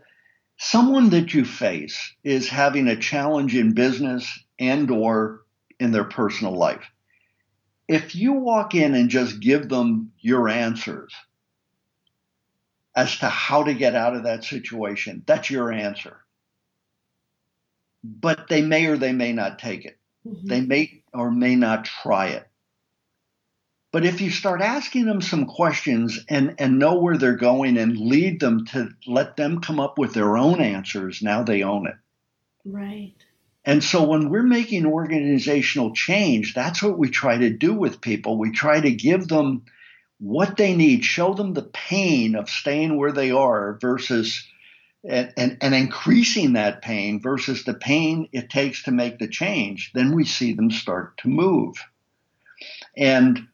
[0.57, 4.27] someone that you face is having a challenge in business
[4.59, 5.41] and or
[5.79, 6.83] in their personal life,
[7.87, 11.13] if you walk in and just give them your answers,
[12.99, 15.23] as to how to get out of that situation.
[15.25, 16.17] That's your answer.
[18.03, 19.97] But they may or they may not take it.
[20.27, 20.47] Mm-hmm.
[20.47, 22.45] They may or may not try it.
[23.91, 27.97] But if you start asking them some questions and, and know where they're going and
[27.97, 31.95] lead them to let them come up with their own answers, now they own it.
[32.65, 33.15] Right.
[33.65, 38.37] And so when we're making organizational change, that's what we try to do with people.
[38.37, 39.65] We try to give them
[40.19, 44.45] what they need, show them the pain of staying where they are versus
[45.03, 49.91] and, and, and, increasing that pain versus the pain it takes to make the change,
[49.93, 51.77] then we see them start to move.
[52.97, 53.47] And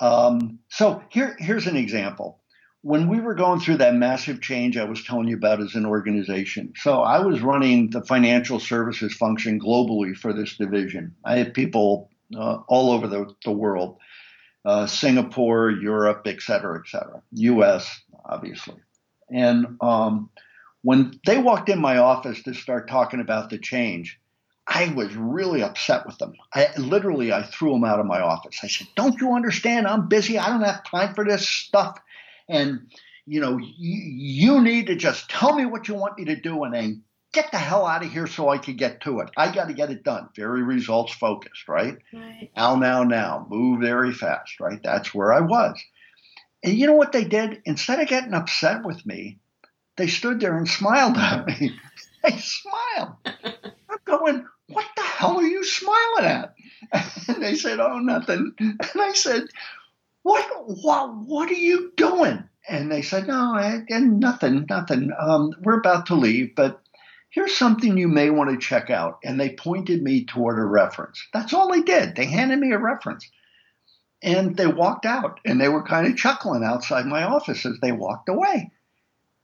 [0.00, 2.40] um, so here, here's an example.
[2.82, 5.86] When we were going through that massive change I was telling you about as an
[5.86, 11.14] organization, so I was running the financial services function globally for this division.
[11.24, 13.98] I had people uh, all over the, the world
[14.64, 18.76] uh, Singapore, Europe, et cetera, et cetera, US, obviously.
[19.30, 20.30] And um,
[20.82, 24.20] when they walked in my office to start talking about the change,
[24.66, 26.34] I was really upset with them.
[26.54, 28.58] I literally I threw them out of my office.
[28.62, 29.86] I said, "Don't you understand?
[29.86, 30.38] I'm busy.
[30.38, 31.98] I don't have time for this stuff."
[32.48, 32.88] And
[33.26, 36.64] you know, you, you need to just tell me what you want me to do
[36.64, 39.30] and then get the hell out of here so I can get to it.
[39.36, 40.28] I got to get it done.
[40.36, 41.96] Very results focused, right?
[42.12, 42.50] Right.
[42.56, 43.46] Now, now, now.
[43.48, 44.80] Move very fast, right?
[44.82, 45.80] That's where I was.
[46.62, 47.62] And you know what they did?
[47.64, 49.38] Instead of getting upset with me,
[49.96, 51.72] they stood there and smiled at me.
[52.22, 53.16] they smiled.
[53.24, 54.46] I'm going,
[55.22, 56.54] hell are you smiling at?
[57.28, 58.52] And they said, oh, nothing.
[58.58, 59.44] And I said,
[60.22, 62.42] what, what, what are you doing?
[62.68, 65.12] And they said, no, I, nothing, nothing.
[65.18, 66.82] Um, we're about to leave, but
[67.30, 69.20] here's something you may want to check out.
[69.24, 71.24] And they pointed me toward a reference.
[71.32, 72.16] That's all they did.
[72.16, 73.30] They handed me a reference.
[74.22, 77.92] And they walked out and they were kind of chuckling outside my office as they
[77.92, 78.72] walked away.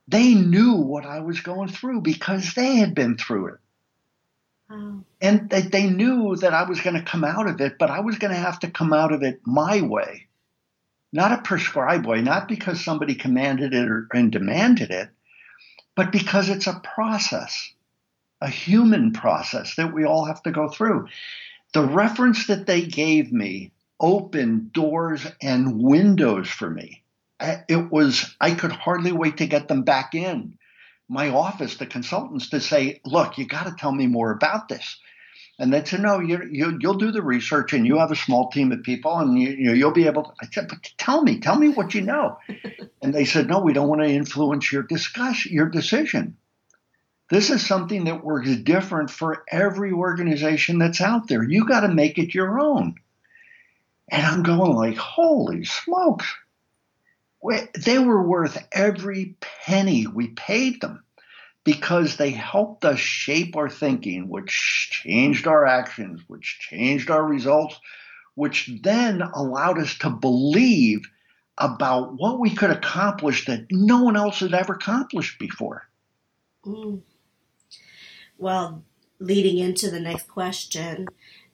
[0.08, 3.58] They knew what I was going through because they had been through it.
[4.70, 5.04] Wow.
[5.20, 8.00] And they, they knew that I was going to come out of it, but I
[8.00, 10.26] was going to have to come out of it my way,
[11.12, 15.08] not a prescribed way, not because somebody commanded it or, and demanded it,
[15.96, 17.72] but because it's a process
[18.40, 21.08] a human process that we all have to go through.
[21.74, 27.02] The reference that they gave me opened doors and windows for me.
[27.40, 30.58] It was, I could hardly wait to get them back in
[31.08, 34.98] my office, the consultants, to say, look, you got to tell me more about this.
[35.58, 38.48] And they said, no, you, you, you'll do the research and you have a small
[38.48, 40.30] team of people and you, you will be able to.
[40.40, 42.38] I said, but tell me, tell me what you know.
[43.02, 46.36] and they said, no, we don't want to influence your discussion, your decision.
[47.30, 51.42] This is something that works different for every organization that's out there.
[51.42, 52.94] You got to make it your own.
[54.10, 56.32] And I'm going like, holy smokes.
[57.74, 61.04] They were worth every penny we paid them
[61.64, 67.78] because they helped us shape our thinking, which changed our actions, which changed our results,
[68.34, 71.02] which then allowed us to believe
[71.58, 75.88] about what we could accomplish that no one else had ever accomplished before.
[76.64, 77.02] Mm
[78.38, 78.84] well,
[79.18, 81.06] leading into the next question,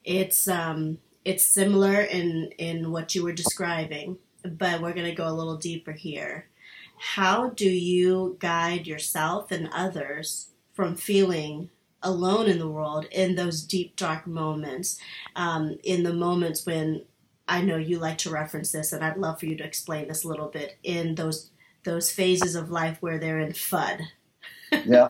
[0.04, 5.28] it's um, it's similar in in what you were describing, but we're going to go
[5.28, 6.48] a little deeper here.
[6.96, 11.70] How do you guide yourself and others from feeling
[12.02, 14.98] alone in the world in those deep dark moments,
[15.34, 17.04] um, in the moments when
[17.48, 20.24] I know you like to reference this, and I'd love for you to explain this
[20.24, 21.50] a little bit in those
[21.84, 24.00] those phases of life where they're in FUD.
[24.86, 25.08] Yeah.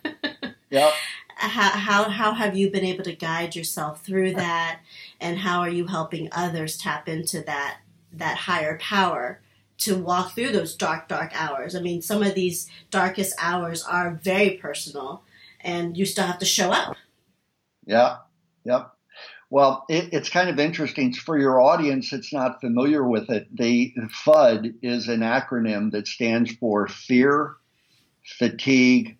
[0.69, 0.91] Yeah
[1.35, 4.79] how, how, how have you been able to guide yourself through that
[5.19, 7.79] and how are you helping others tap into that
[8.17, 9.41] that higher power
[9.77, 14.19] to walk through those dark dark hours i mean some of these darkest hours are
[14.23, 15.23] very personal
[15.61, 16.95] and you still have to show up
[17.85, 18.17] yeah
[18.63, 18.91] yep
[19.49, 23.93] well it, it's kind of interesting for your audience that's not familiar with it the
[24.25, 27.55] fud is an acronym that stands for fear
[28.23, 29.17] fatigue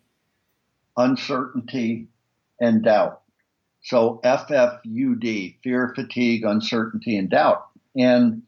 [0.97, 2.07] uncertainty,
[2.59, 3.21] and doubt.
[3.83, 7.67] So FFUD, fear, fatigue, uncertainty, and doubt.
[7.95, 8.43] And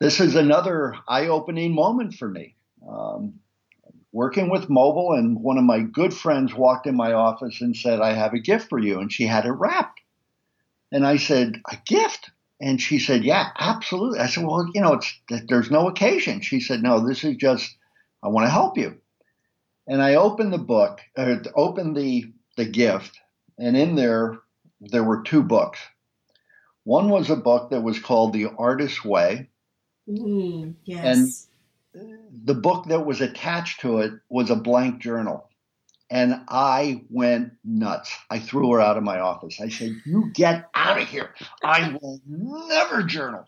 [0.00, 2.56] this is another eye opening moment for me.
[2.88, 3.40] Um,
[4.12, 8.00] working with Mobil, and one of my good friends walked in my office and said,
[8.00, 8.98] I have a gift for you.
[8.98, 10.00] And she had it wrapped.
[10.90, 12.30] And I said, A gift?
[12.60, 14.18] And she said, Yeah, absolutely.
[14.18, 16.40] I said, Well, you know, it's, there's no occasion.
[16.40, 17.76] She said, No, this is just,
[18.22, 18.96] I want to help you.
[19.86, 23.18] And I opened the book, uh, opened the, the gift,
[23.58, 24.38] and in there,
[24.80, 25.78] there were two books.
[26.84, 29.49] One was a book that was called The Artist's Way.
[30.10, 31.46] Mm, yes.
[31.94, 32.04] And
[32.44, 35.46] the book that was attached to it was a blank journal.
[36.12, 38.12] And I went nuts.
[38.28, 39.60] I threw her out of my office.
[39.60, 41.32] I said, You get out of here.
[41.62, 43.46] I will never journal.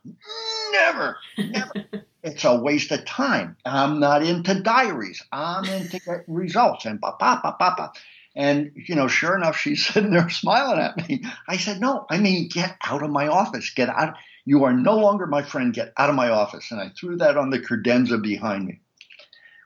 [0.70, 1.72] Never, never.
[2.22, 3.56] it's a waste of time.
[3.64, 5.22] I'm not into diaries.
[5.32, 7.92] I'm into results and pa pa pa pa pa.
[8.36, 11.24] And you know, sure enough, she's sitting there smiling at me.
[11.48, 13.70] I said, "No, I mean, get out of my office.
[13.70, 14.16] Get out.
[14.44, 15.72] You are no longer my friend.
[15.72, 18.80] Get out of my office." And I threw that on the credenza behind me.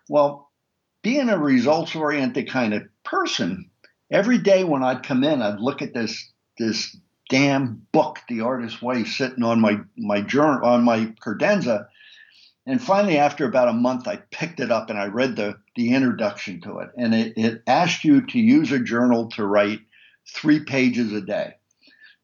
[0.09, 0.51] Well,
[1.03, 3.71] being a results-oriented kind of person,
[4.11, 6.97] every day when I'd come in, I'd look at this this
[7.29, 11.89] damn book, The Artist's Way, sitting on my my journal on my credenza
[12.67, 15.95] and finally, after about a month, I picked it up and I read the, the
[15.95, 16.91] introduction to it.
[16.97, 19.81] And it, it asked you to use a journal to write
[20.27, 21.55] three pages a day.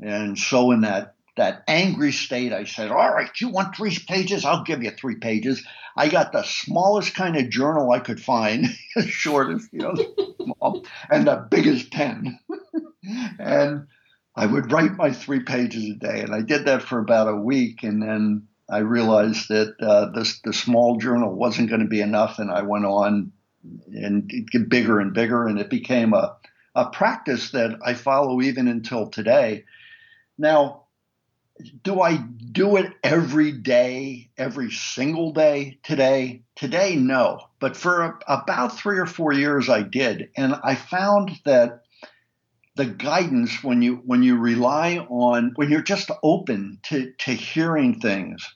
[0.00, 4.44] And so in that that angry state, I said, "All right, you want three pages?
[4.44, 5.64] I'll give you three pages."
[5.96, 8.66] I got the smallest kind of journal I could find,
[9.06, 12.38] shortest, you know, and the biggest pen,
[13.38, 13.86] and
[14.34, 17.36] I would write my three pages a day, and I did that for about a
[17.36, 22.00] week, and then I realized that uh, this the small journal wasn't going to be
[22.00, 23.32] enough, and I went on
[23.92, 26.36] and it get bigger and bigger, and it became a
[26.74, 29.64] a practice that I follow even until today.
[30.38, 30.81] Now,
[31.82, 36.42] do I do it every day, every single day today?
[36.56, 37.40] Today, no.
[37.60, 41.82] But for about three or four years, I did, and I found that
[42.74, 48.00] the guidance when you when you rely on when you're just open to to hearing
[48.00, 48.54] things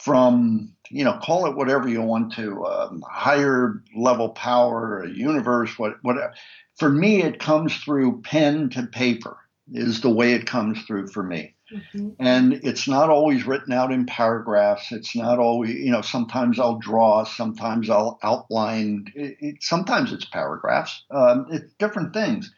[0.00, 5.76] from you know call it whatever you want to um, higher level power a universe
[5.78, 6.32] what whatever
[6.78, 9.36] for me it comes through pen to paper
[9.72, 12.10] is the way it comes through for me mm-hmm.
[12.18, 16.78] and it's not always written out in paragraphs it's not always you know sometimes i'll
[16.78, 22.52] draw sometimes i'll outline it, it, sometimes it's paragraphs um, it's different things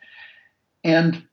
[0.85, 1.27] and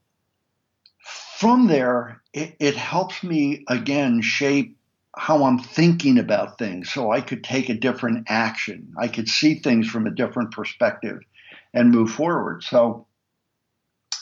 [1.38, 4.78] from there it, it helps me again shape
[5.16, 8.94] how I'm thinking about things so I could take a different action.
[8.98, 11.20] I could see things from a different perspective
[11.74, 12.64] and move forward.
[12.64, 13.06] So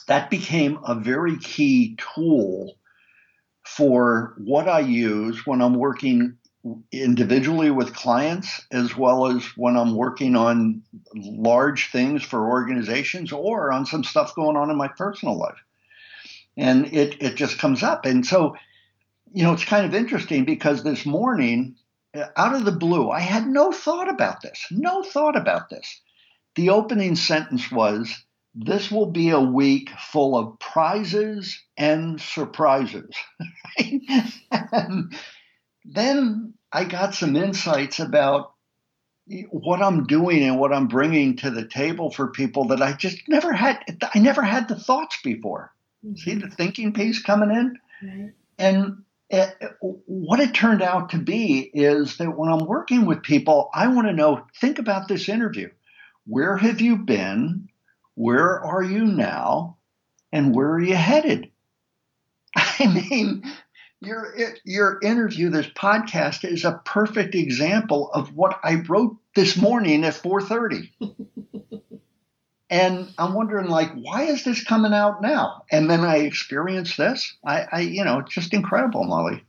[0.07, 2.73] that became a very key tool
[3.75, 6.37] for what I use when I'm working
[6.91, 10.83] individually with clients as well as when I'm working on
[11.15, 15.57] large things for organizations or on some stuff going on in my personal life.
[16.57, 18.05] And it, it just comes up.
[18.05, 18.55] And so
[19.33, 21.75] you know, it's kind of interesting because this morning,
[22.35, 26.01] out of the blue, I had no thought about this, no thought about this.
[26.55, 28.13] The opening sentence was,
[28.53, 33.15] This will be a week full of prizes and surprises.
[33.77, 35.13] and
[35.85, 38.53] then I got some insights about
[39.49, 43.21] what I'm doing and what I'm bringing to the table for people that I just
[43.29, 43.79] never had.
[44.13, 45.71] I never had the thoughts before.
[46.05, 46.15] Mm-hmm.
[46.15, 47.79] See the thinking piece coming in?
[48.03, 48.33] Right.
[48.57, 53.69] And it, what it turned out to be is that when I'm working with people,
[53.73, 55.69] I want to know think about this interview.
[56.25, 57.69] Where have you been?
[58.15, 59.77] Where are you now?
[60.31, 61.51] And where are you headed?
[62.55, 63.43] I mean,
[63.99, 64.33] your
[64.63, 70.15] your interview, this podcast, is a perfect example of what I wrote this morning at
[70.15, 70.89] 4:30.
[72.71, 75.63] And I'm wondering, like, why is this coming out now?
[75.69, 77.35] And then I experienced this.
[77.45, 79.43] I, I you know, it's just incredible, Mali.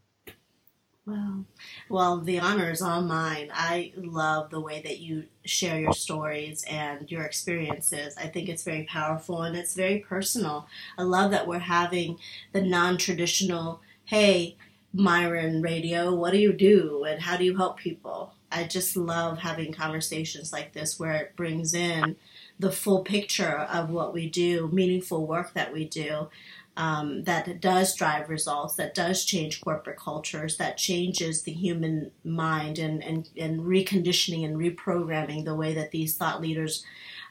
[1.07, 1.45] Wow.
[1.93, 3.51] Well, the honor is all mine.
[3.53, 8.17] I love the way that you share your stories and your experiences.
[8.17, 10.67] I think it's very powerful and it's very personal.
[10.97, 12.19] I love that we're having
[12.53, 14.57] the non traditional, hey,
[14.95, 18.33] Myron radio, what do you do and how do you help people?
[18.51, 22.17] I just love having conversations like this where it brings in
[22.59, 26.29] the full picture of what we do, meaningful work that we do,
[26.77, 32.79] um, that does drive results, that does change corporate cultures, that changes the human mind
[32.79, 36.85] and, and, and reconditioning and reprogramming the way that these thought leaders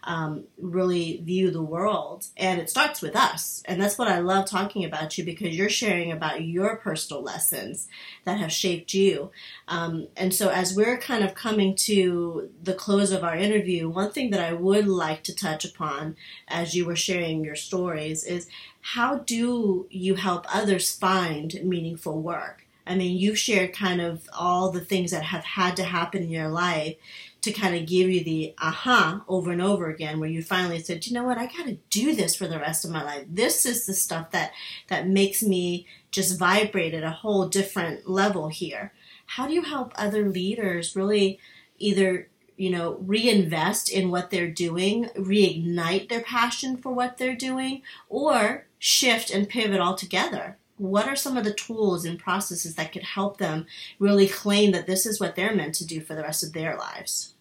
[0.04, 2.28] um, really view the world.
[2.38, 3.62] And it starts with us.
[3.66, 7.88] And that's what I love talking about you because you're sharing about your personal lessons
[8.24, 9.32] that have shaped you.
[9.68, 14.12] Um, and so, as we're kind of coming to the close of our interview, one
[14.12, 16.16] thing that I would like to touch upon
[16.48, 18.48] as you were sharing your stories is
[18.82, 22.66] how do you help others find meaningful work?
[22.86, 26.30] I mean, you've shared kind of all the things that have had to happen in
[26.30, 26.96] your life
[27.42, 31.06] to kind of give you the aha over and over again where you finally said
[31.08, 31.38] you know what?
[31.38, 33.26] I got to do this for the rest of my life.
[33.28, 34.52] This is the stuff that
[34.88, 38.94] that makes me just vibrate at a whole different level here.
[39.26, 41.40] How do you help other leaders really
[41.78, 42.28] either
[42.58, 48.68] you know reinvest in what they're doing reignite their passion for what they're doing or
[48.78, 53.38] shift and pivot altogether what are some of the tools and processes that could help
[53.38, 53.68] them
[54.00, 56.76] really claim that this is what they're meant to do for the rest of their
[56.76, 57.36] lives?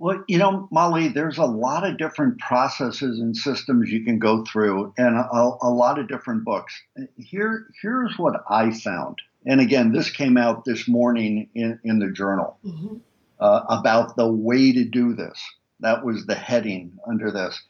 [0.00, 4.44] Well, you know, Mali, there's a lot of different processes and systems you can go
[4.44, 6.74] through, and a, a lot of different books.
[7.16, 12.10] Here, here's what I found, and again, this came out this morning in, in the
[12.10, 12.96] journal mm-hmm.
[13.38, 15.40] uh, about the way to do this.
[15.80, 17.62] That was the heading under this.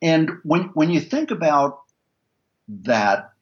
[0.00, 1.80] And when when you think about
[2.68, 3.32] that,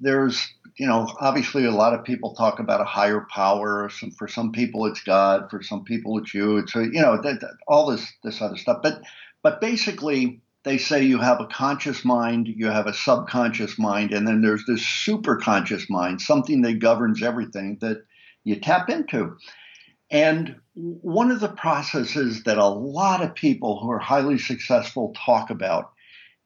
[0.00, 3.90] there's you know obviously a lot of people talk about a higher power.
[3.90, 6.58] Some, for some people it's god for some people it's you.
[6.58, 8.80] It's you know that, that, all this this other stuff.
[8.82, 9.02] But
[9.42, 14.26] but basically they say you have a conscious mind, you have a subconscious mind, and
[14.26, 18.04] then there's this superconscious mind, something that governs everything that
[18.44, 19.36] you tap into.
[20.10, 25.50] And one of the processes that a lot of people who are highly successful talk
[25.50, 25.92] about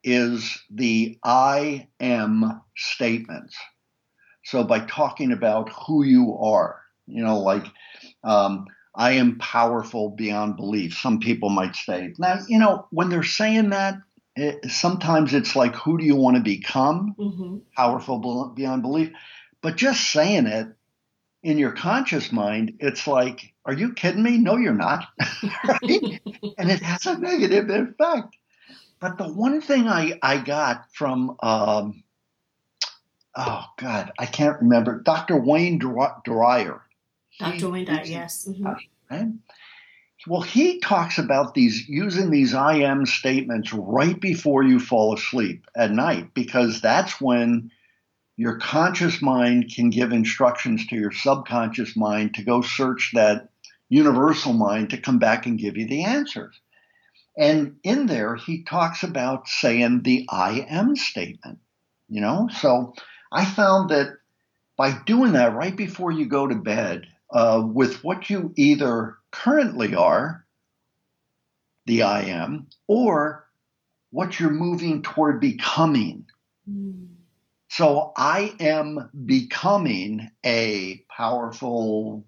[0.05, 3.57] is the I am statements.
[4.45, 7.65] So by talking about who you are, you know, like,
[8.23, 10.99] um, I am powerful beyond belief.
[10.99, 12.13] Some people might say.
[12.19, 13.97] Now, you know, when they're saying that,
[14.37, 17.15] it, sometimes it's like, who do you want to become?
[17.19, 17.57] Mm-hmm.
[17.77, 19.11] Powerful beyond belief.
[19.63, 20.69] But just saying it
[21.43, 24.39] in your conscious mind, it's like, are you kidding me?
[24.39, 25.07] No, you're not.
[25.65, 26.21] right?
[26.59, 28.37] and it has a negative effect.
[29.05, 32.05] But the one thing I, I got from, um,
[33.37, 35.37] oh God, I can't remember, Dr.
[35.37, 36.81] Wayne Dyer
[37.39, 37.69] Dr.
[37.69, 38.49] Wayne Dyer, yes.
[38.49, 38.73] Mm-hmm.
[39.11, 39.29] Right?
[40.27, 45.67] Well, he talks about these using these I am statements right before you fall asleep
[45.77, 47.71] at night because that's when
[48.39, 53.51] your conscious mind can give instructions to your subconscious mind to go search that
[53.91, 56.59] universal mind to come back and give you the answers.
[57.37, 61.59] And in there, he talks about saying the I am statement,
[62.09, 62.49] you know?
[62.61, 62.95] So
[63.33, 64.17] I found that
[64.77, 69.95] by doing that right before you go to bed, uh, with what you either currently
[69.95, 70.45] are,
[71.87, 73.47] the I am, or
[74.11, 76.27] what you're moving toward becoming.
[76.71, 77.09] Mm.
[77.69, 82.25] So I am becoming a powerful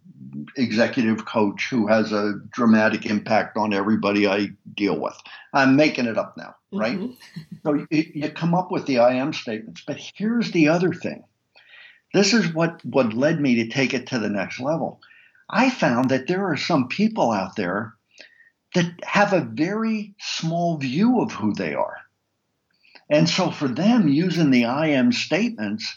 [0.56, 5.16] executive coach who has a dramatic impact on everybody I deal with.
[5.52, 6.98] I'm making it up now, right?
[6.98, 7.56] Mm-hmm.
[7.64, 9.82] so you, you come up with the I am statements.
[9.86, 11.24] But here's the other thing
[12.14, 15.00] this is what, what led me to take it to the next level.
[15.50, 17.94] I found that there are some people out there
[18.74, 21.96] that have a very small view of who they are.
[23.08, 25.96] And so for them, using the I am statements,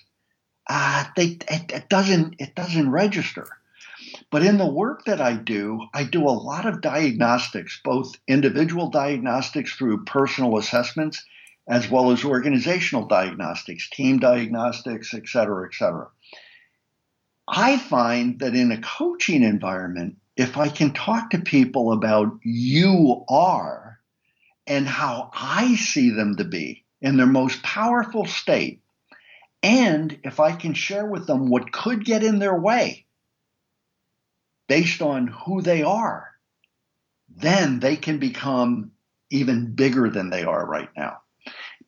[0.68, 3.48] uh, they, it, it doesn't it doesn't register.
[4.32, 8.90] But in the work that I do, I do a lot of diagnostics, both individual
[8.90, 11.24] diagnostics through personal assessments
[11.68, 16.08] as well as organizational diagnostics, team diagnostics, et cetera, et cetera.
[17.48, 23.24] I find that in a coaching environment, if I can talk to people about you
[23.30, 24.00] are
[24.66, 28.82] and how I see them to be in their most powerful state,
[29.62, 33.06] and if I can share with them what could get in their way
[34.70, 36.30] based on who they are,
[37.36, 38.92] then they can become
[39.32, 41.18] even bigger than they are right now.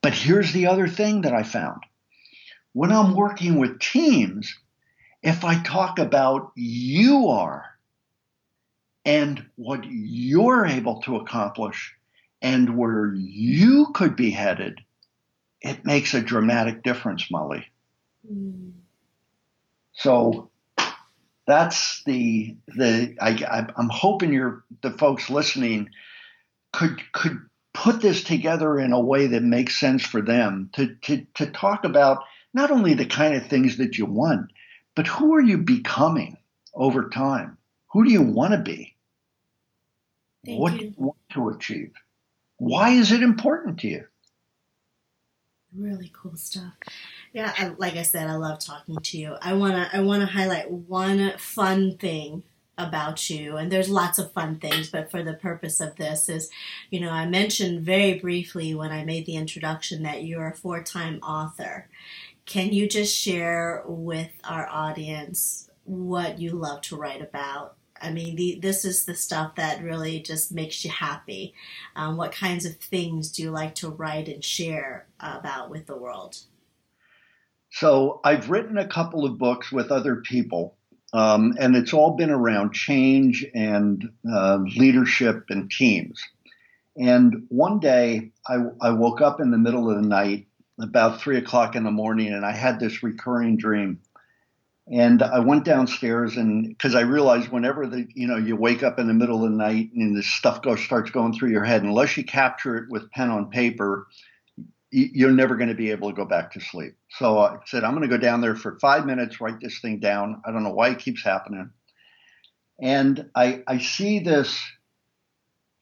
[0.01, 1.83] But here's the other thing that I found.
[2.73, 4.57] When I'm working with teams,
[5.21, 7.65] if I talk about you are
[9.05, 11.95] and what you're able to accomplish
[12.41, 14.79] and where you could be headed,
[15.61, 17.67] it makes a dramatic difference, Mali.
[18.27, 18.71] Mm.
[19.93, 20.50] So
[21.47, 25.89] that's the the I, I'm hoping you're the folks listening
[26.71, 27.39] could could
[27.73, 31.85] put this together in a way that makes sense for them to, to, to talk
[31.85, 32.23] about
[32.53, 34.51] not only the kind of things that you want,
[34.95, 36.37] but who are you becoming
[36.73, 37.57] over time?
[37.91, 38.95] Who do you want to be?
[40.45, 40.79] Thank what you.
[40.79, 41.93] do you want to achieve?
[42.57, 44.05] Why is it important to you?
[45.75, 46.73] Really cool stuff.
[47.33, 49.35] Yeah, I, like I said, I love talking to you.
[49.41, 52.43] I wanna I wanna highlight one fun thing
[52.77, 56.49] about you and there's lots of fun things but for the purpose of this is
[56.89, 61.19] you know i mentioned very briefly when i made the introduction that you're a four-time
[61.19, 61.87] author
[62.45, 68.35] can you just share with our audience what you love to write about I mean,
[68.35, 71.53] the, this is the stuff that really just makes you happy.
[71.95, 75.95] Um, what kinds of things do you like to write and share about with the
[75.95, 76.39] world?
[77.71, 80.75] So, I've written a couple of books with other people
[81.13, 86.23] um, and it's all been around change and uh, leadership and teams.
[86.97, 90.47] And one day I, I, woke up in the middle of the night,
[90.79, 93.99] about three o'clock in the morning, and I had this recurring dream.
[94.91, 98.99] And I went downstairs, and because I realized whenever the you know you wake up
[98.99, 101.83] in the middle of the night and this stuff goes starts going through your head,
[101.83, 104.07] unless you capture it with pen on paper,
[104.91, 106.95] you're never going to be able to go back to sleep.
[107.17, 109.99] So I said, I'm going to go down there for five minutes, write this thing
[109.99, 110.41] down.
[110.45, 111.71] I don't know why it keeps happening.
[112.79, 114.59] And I, I see this,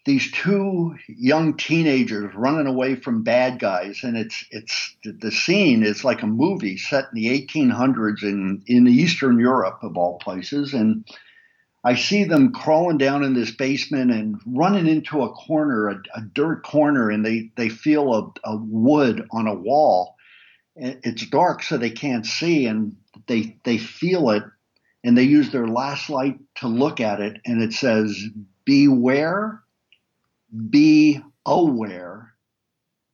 [0.05, 4.01] these two young teenagers running away from bad guys.
[4.03, 8.88] And it's, it's, the scene is like a movie set in the 1800s in, in
[8.88, 10.74] Eastern Europe of all places.
[10.74, 11.03] And
[11.84, 16.22] I see them crawling down in this basement and running into a corner, a, a
[16.22, 20.16] dirt corner, and they, they feel a, a wood on a wall.
[20.76, 22.96] It's dark, so they can't see, and
[23.28, 24.44] they they feel it,
[25.04, 28.18] and they use their last light to look at it, and it says,
[28.64, 29.62] "Beware,
[30.70, 32.34] be aware.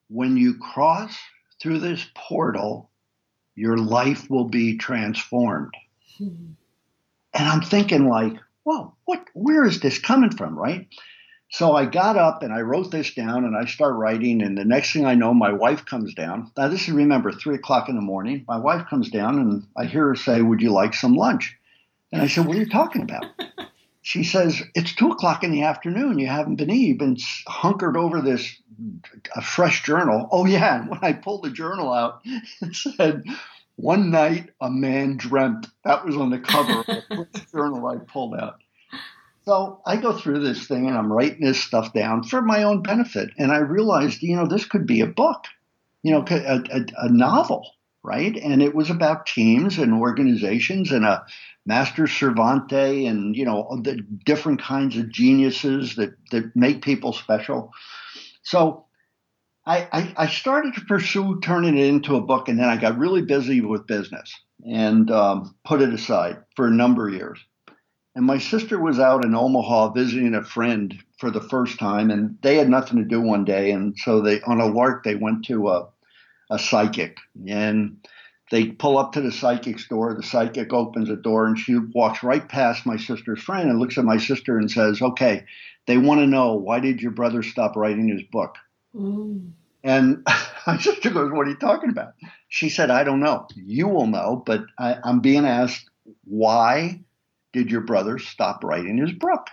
[0.10, 1.18] When you cross
[1.60, 2.92] through this portal,
[3.56, 5.74] your life will be transformed."
[6.20, 6.54] Hmm.
[7.34, 8.34] And I'm thinking, like,
[8.66, 10.88] well, what, where is this coming from, right?
[11.52, 14.42] So I got up and I wrote this down and I start writing.
[14.42, 16.52] And the next thing I know, my wife comes down.
[16.58, 18.44] Now, this is, remember, three o'clock in the morning.
[18.48, 21.56] My wife comes down and I hear her say, Would you like some lunch?
[22.12, 23.26] And I said, What are you talking about?
[24.02, 26.18] she says, It's two o'clock in the afternoon.
[26.18, 26.88] You haven't been eating.
[26.88, 28.60] You've been hunkered over this
[29.36, 30.28] a fresh journal.
[30.32, 30.82] Oh, yeah.
[30.82, 32.22] And when I pulled the journal out,
[32.62, 33.24] it said,
[33.76, 35.68] one night, a man dreamt.
[35.84, 38.62] That was on the cover of the journal I pulled out.
[39.46, 42.82] So I go through this thing and I'm writing this stuff down for my own
[42.82, 43.30] benefit.
[43.38, 45.46] And I realized, you know, this could be a book,
[46.02, 47.70] you know, a, a, a novel,
[48.02, 48.36] right?
[48.36, 51.26] And it was about teams and organizations and a
[51.66, 57.72] master servante and, you know, the different kinds of geniuses that, that make people special.
[58.42, 58.85] So
[59.66, 63.00] I, I, I, started to pursue turning it into a book, and then I got
[63.00, 64.32] really busy with business
[64.64, 67.40] and um, put it aside for a number of years.
[68.16, 72.38] And my sister was out in Omaha visiting a friend for the first time, and
[72.42, 75.46] they had nothing to do one day, and so they on a lark they went
[75.46, 75.88] to a,
[76.52, 78.08] a psychic, and
[78.52, 80.14] they pull up to the psychic's door.
[80.14, 83.98] The psychic opens a door, and she walks right past my sister's friend and looks
[83.98, 85.44] at my sister and says, "Okay,
[85.88, 88.56] they want to know why did your brother stop writing his book?"
[89.84, 90.26] And
[90.68, 92.14] my sister goes, What are you talking about?
[92.48, 93.48] She said, I don't know.
[93.56, 95.90] You will know, but I, I'm being asked,
[96.24, 97.02] Why
[97.54, 99.48] did your brother stop writing his book?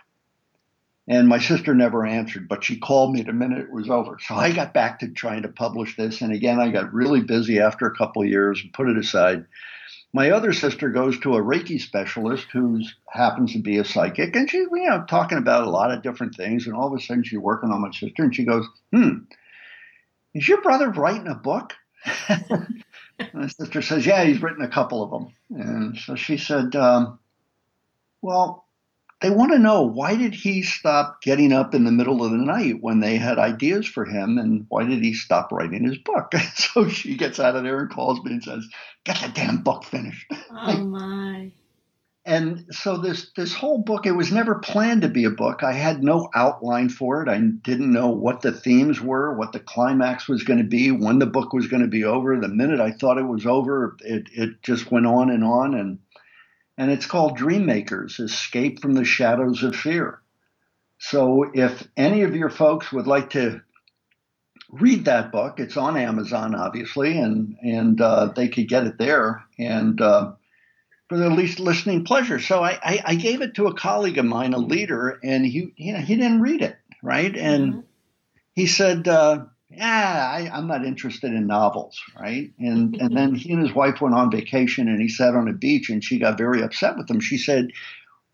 [1.09, 4.19] And my sister never answered, but she called me the minute it was over.
[4.25, 6.21] So I got back to trying to publish this.
[6.21, 9.45] And again, I got really busy after a couple of years and put it aside.
[10.15, 14.49] My other sister goes to a Reiki specialist who happens to be a psychic, and
[14.49, 16.67] she, you know, talking about a lot of different things.
[16.67, 19.21] And all of a sudden, she's working on my sister, and she goes, "Hmm,
[20.35, 21.73] is your brother writing a book?"
[23.33, 27.19] my sister says, "Yeah, he's written a couple of them." And so she said, um,
[28.21, 28.62] "Well,
[29.23, 32.37] they want to know why did he stop getting up in the middle of the
[32.37, 36.33] night when they had ideas for him and why did he stop writing his book?
[36.55, 38.67] So she gets out of there and calls me and says
[39.05, 40.27] get the damn book finished.
[40.51, 41.53] Oh my.
[42.25, 45.63] And so this this whole book it was never planned to be a book.
[45.63, 47.29] I had no outline for it.
[47.29, 51.19] I didn't know what the themes were what the climax was going to be when
[51.19, 52.39] the book was going to be over.
[52.39, 55.99] The minute i thought it was over it, it just went on and on and
[56.83, 60.21] and it's called Dream Makers Escape from the Shadows of Fear.
[60.99, 63.63] So if any of your folks would like to
[64.69, 69.45] read that book, it's on Amazon, obviously, and and uh, they could get it there
[69.61, 70.33] and uh,
[71.09, 72.41] for the least listening pleasure.
[72.41, 75.73] So I, I, I, gave it to a colleague of mine, a leader, and he
[75.77, 77.37] you know he didn't read it, right?
[77.37, 77.81] And mm-hmm.
[78.55, 79.45] he said, uh,
[79.75, 82.53] yeah, I, am not interested in novels, right?
[82.59, 85.53] And and then he and his wife went on vacation, and he sat on a
[85.53, 87.21] beach, and she got very upset with him.
[87.21, 87.69] She said,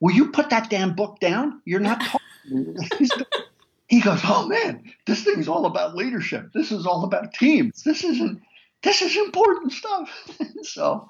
[0.00, 1.60] "Will you put that damn book down?
[1.64, 2.00] You're not
[2.46, 2.76] talking."
[3.88, 6.52] he goes, "Oh man, this thing's all about leadership.
[6.52, 7.82] This is all about teams.
[7.82, 8.40] This isn't.
[8.82, 10.10] This is important stuff."
[10.62, 11.08] so,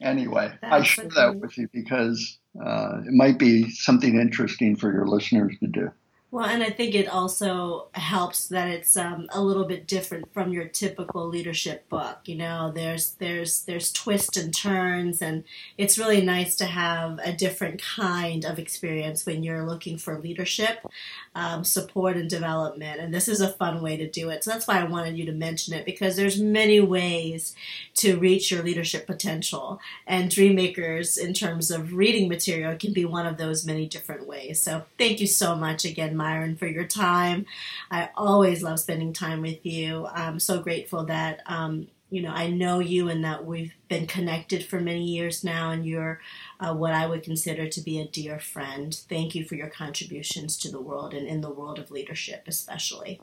[0.00, 4.92] anyway, That's I share that with you because uh, it might be something interesting for
[4.92, 5.90] your listeners to do.
[6.30, 10.52] Well, and I think it also helps that it's um, a little bit different from
[10.52, 12.18] your typical leadership book.
[12.26, 15.44] You know, there's there's there's twists and turns, and
[15.78, 20.86] it's really nice to have a different kind of experience when you're looking for leadership
[21.34, 23.00] um, support and development.
[23.00, 24.44] And this is a fun way to do it.
[24.44, 27.54] So that's why I wanted you to mention it because there's many ways
[27.94, 33.26] to reach your leadership potential, and Dreammakers, in terms of reading material, can be one
[33.26, 34.60] of those many different ways.
[34.60, 37.46] So thank you so much again Myron, for your time.
[37.90, 40.06] I always love spending time with you.
[40.06, 44.64] I'm so grateful that, um, you know, I know you and that we've been connected
[44.64, 46.20] for many years now, and you're
[46.60, 48.94] uh, what I would consider to be a dear friend.
[49.08, 53.20] Thank you for your contributions to the world and in the world of leadership, especially.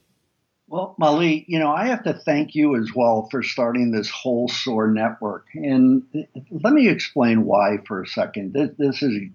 [0.68, 4.48] Well, Mali, you know, I have to thank you as well for starting this whole
[4.48, 5.46] SOAR network.
[5.54, 6.04] And
[6.50, 8.54] let me explain why for a second.
[8.54, 9.30] This, this is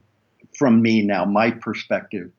[0.56, 2.32] from me now, my perspective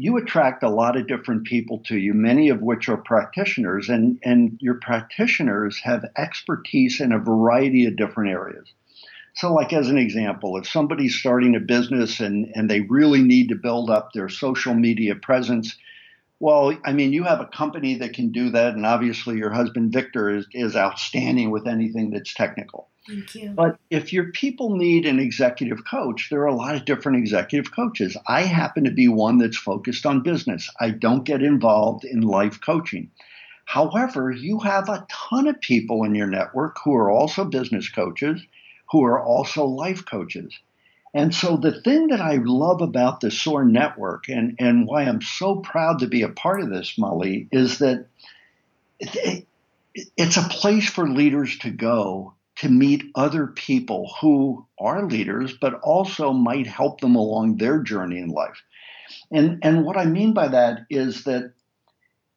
[0.00, 4.20] you attract a lot of different people to you, many of which are practitioners, and,
[4.22, 8.72] and your practitioners have expertise in a variety of different areas.
[9.34, 13.48] So, like as an example, if somebody's starting a business and, and they really need
[13.48, 15.76] to build up their social media presence,
[16.38, 19.92] well, I mean, you have a company that can do that, and obviously your husband
[19.92, 22.87] Victor is, is outstanding with anything that's technical.
[23.08, 23.50] Thank you.
[23.50, 27.72] But if your people need an executive coach, there are a lot of different executive
[27.72, 28.18] coaches.
[28.26, 30.70] I happen to be one that's focused on business.
[30.78, 33.10] I don't get involved in life coaching.
[33.64, 38.42] However, you have a ton of people in your network who are also business coaches,
[38.90, 40.58] who are also life coaches.
[41.14, 45.22] And so the thing that I love about the SOAR network and, and why I'm
[45.22, 48.06] so proud to be a part of this, Mali, is that
[49.00, 49.46] it,
[50.16, 55.74] it's a place for leaders to go to meet other people who are leaders, but
[55.74, 58.62] also might help them along their journey in life.
[59.30, 61.52] And, and what I mean by that is that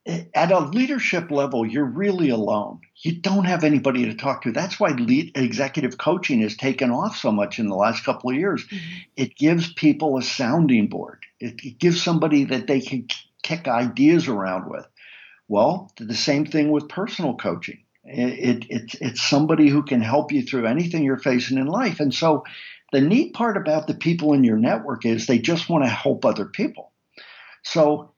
[0.05, 2.81] at a leadership level, you're really alone.
[2.95, 4.51] You don't have anybody to talk to.
[4.51, 8.35] That's why lead, executive coaching has taken off so much in the last couple of
[8.35, 8.65] years.
[8.65, 8.97] Mm-hmm.
[9.15, 11.25] It gives people a sounding board.
[11.39, 13.07] It, it gives somebody that they can
[13.43, 14.87] kick ideas around with.
[15.47, 17.83] Well, the same thing with personal coaching.
[18.03, 21.99] It, it, it's, somebody who can help you through anything you're facing in life.
[21.99, 22.43] And so
[22.91, 26.25] the neat part about the people in your network is they just want to help
[26.25, 26.91] other people.
[27.63, 28.13] So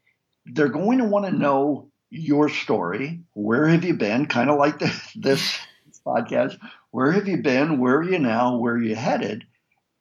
[0.45, 3.21] they're going to want to know your story.
[3.33, 4.27] Where have you been?
[4.27, 5.57] Kind of like the, this
[6.05, 6.57] podcast.
[6.91, 7.79] Where have you been?
[7.79, 8.57] Where are you now?
[8.57, 9.45] Where are you headed?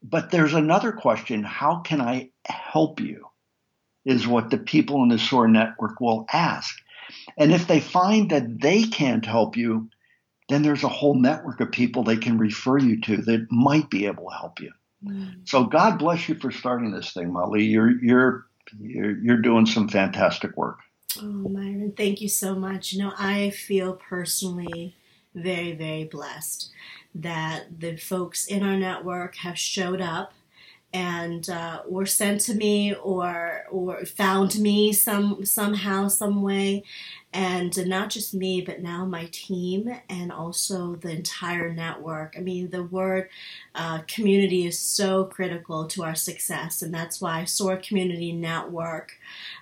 [0.03, 3.27] But there's another question how can I help you?
[4.05, 6.77] Is what the people in the SOAR network will ask.
[7.37, 9.89] And if they find that they can't help you,
[10.49, 14.07] then there's a whole network of people they can refer you to that might be
[14.07, 14.73] able to help you.
[15.05, 15.49] Mm.
[15.49, 17.65] So God bless you for starting this thing, Mali.
[17.65, 18.47] You're you're
[18.79, 20.79] you're, you're doing some fantastic work.
[21.19, 22.93] Oh, Myron, thank you so much.
[22.93, 24.95] You know, I feel personally
[25.35, 26.71] very, very blessed
[27.15, 30.33] that the folks in our network have showed up
[30.93, 36.85] and uh, were sent to me or or found me some somehow some way.
[37.35, 42.35] And not just me but now my team and also the entire network.
[42.37, 43.31] I mean the word
[43.75, 49.13] uh, community is so critical to our success and that's why soar community network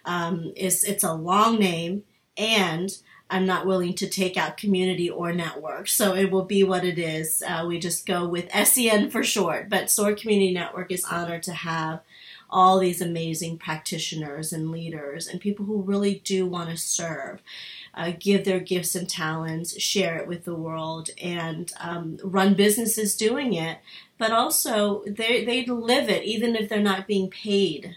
[0.05, 2.03] um, is it's a long name
[2.37, 2.97] and
[3.31, 5.89] I'm not willing to take out community or network.
[5.89, 7.43] So it will be what it is.
[7.47, 9.68] Uh, we just go with SEN for short.
[9.68, 12.01] But SOAR Community Network is honored to have
[12.51, 17.41] all these amazing practitioners and leaders and people who really do want to serve.
[17.95, 23.16] Uh, give their gifts and talents, share it with the world, and um, run businesses
[23.16, 23.78] doing it.
[24.16, 27.97] But also, they they live it, even if they're not being paid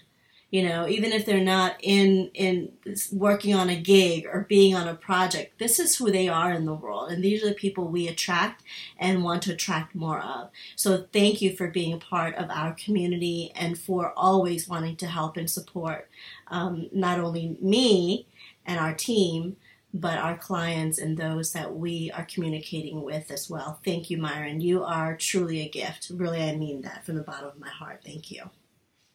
[0.53, 2.71] you know even if they're not in in
[3.11, 6.65] working on a gig or being on a project this is who they are in
[6.65, 8.61] the world and these are the people we attract
[8.99, 12.73] and want to attract more of so thank you for being a part of our
[12.73, 16.07] community and for always wanting to help and support
[16.47, 18.27] um, not only me
[18.63, 19.57] and our team
[19.91, 23.79] but our clients and those that we are communicating with as well.
[23.85, 24.59] Thank you, Myron.
[24.59, 26.09] You are truly a gift.
[26.11, 28.01] Really, I mean that from the bottom of my heart.
[28.03, 28.49] Thank you.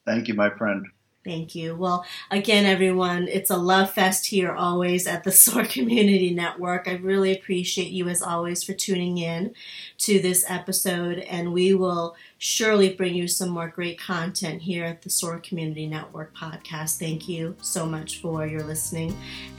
[0.07, 0.87] Thank you, my friend.
[1.29, 1.77] Thank you.
[1.77, 6.89] Well, again, everyone, it's a love fest here always at the SOAR Community Network.
[6.89, 9.53] I really appreciate you, as always, for tuning in
[9.99, 15.03] to this episode, and we will surely bring you some more great content here at
[15.03, 16.99] the SOAR Community Network podcast.
[16.99, 19.15] Thank you so much for your listening,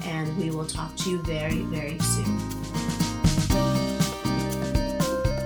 [0.06, 2.40] and we will talk to you very, very soon.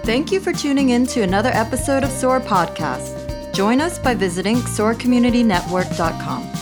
[0.05, 3.22] Thank you for tuning in to another episode of SOAR Podcast.
[3.54, 6.53] Join us by visiting soarcommunitynetwork.com.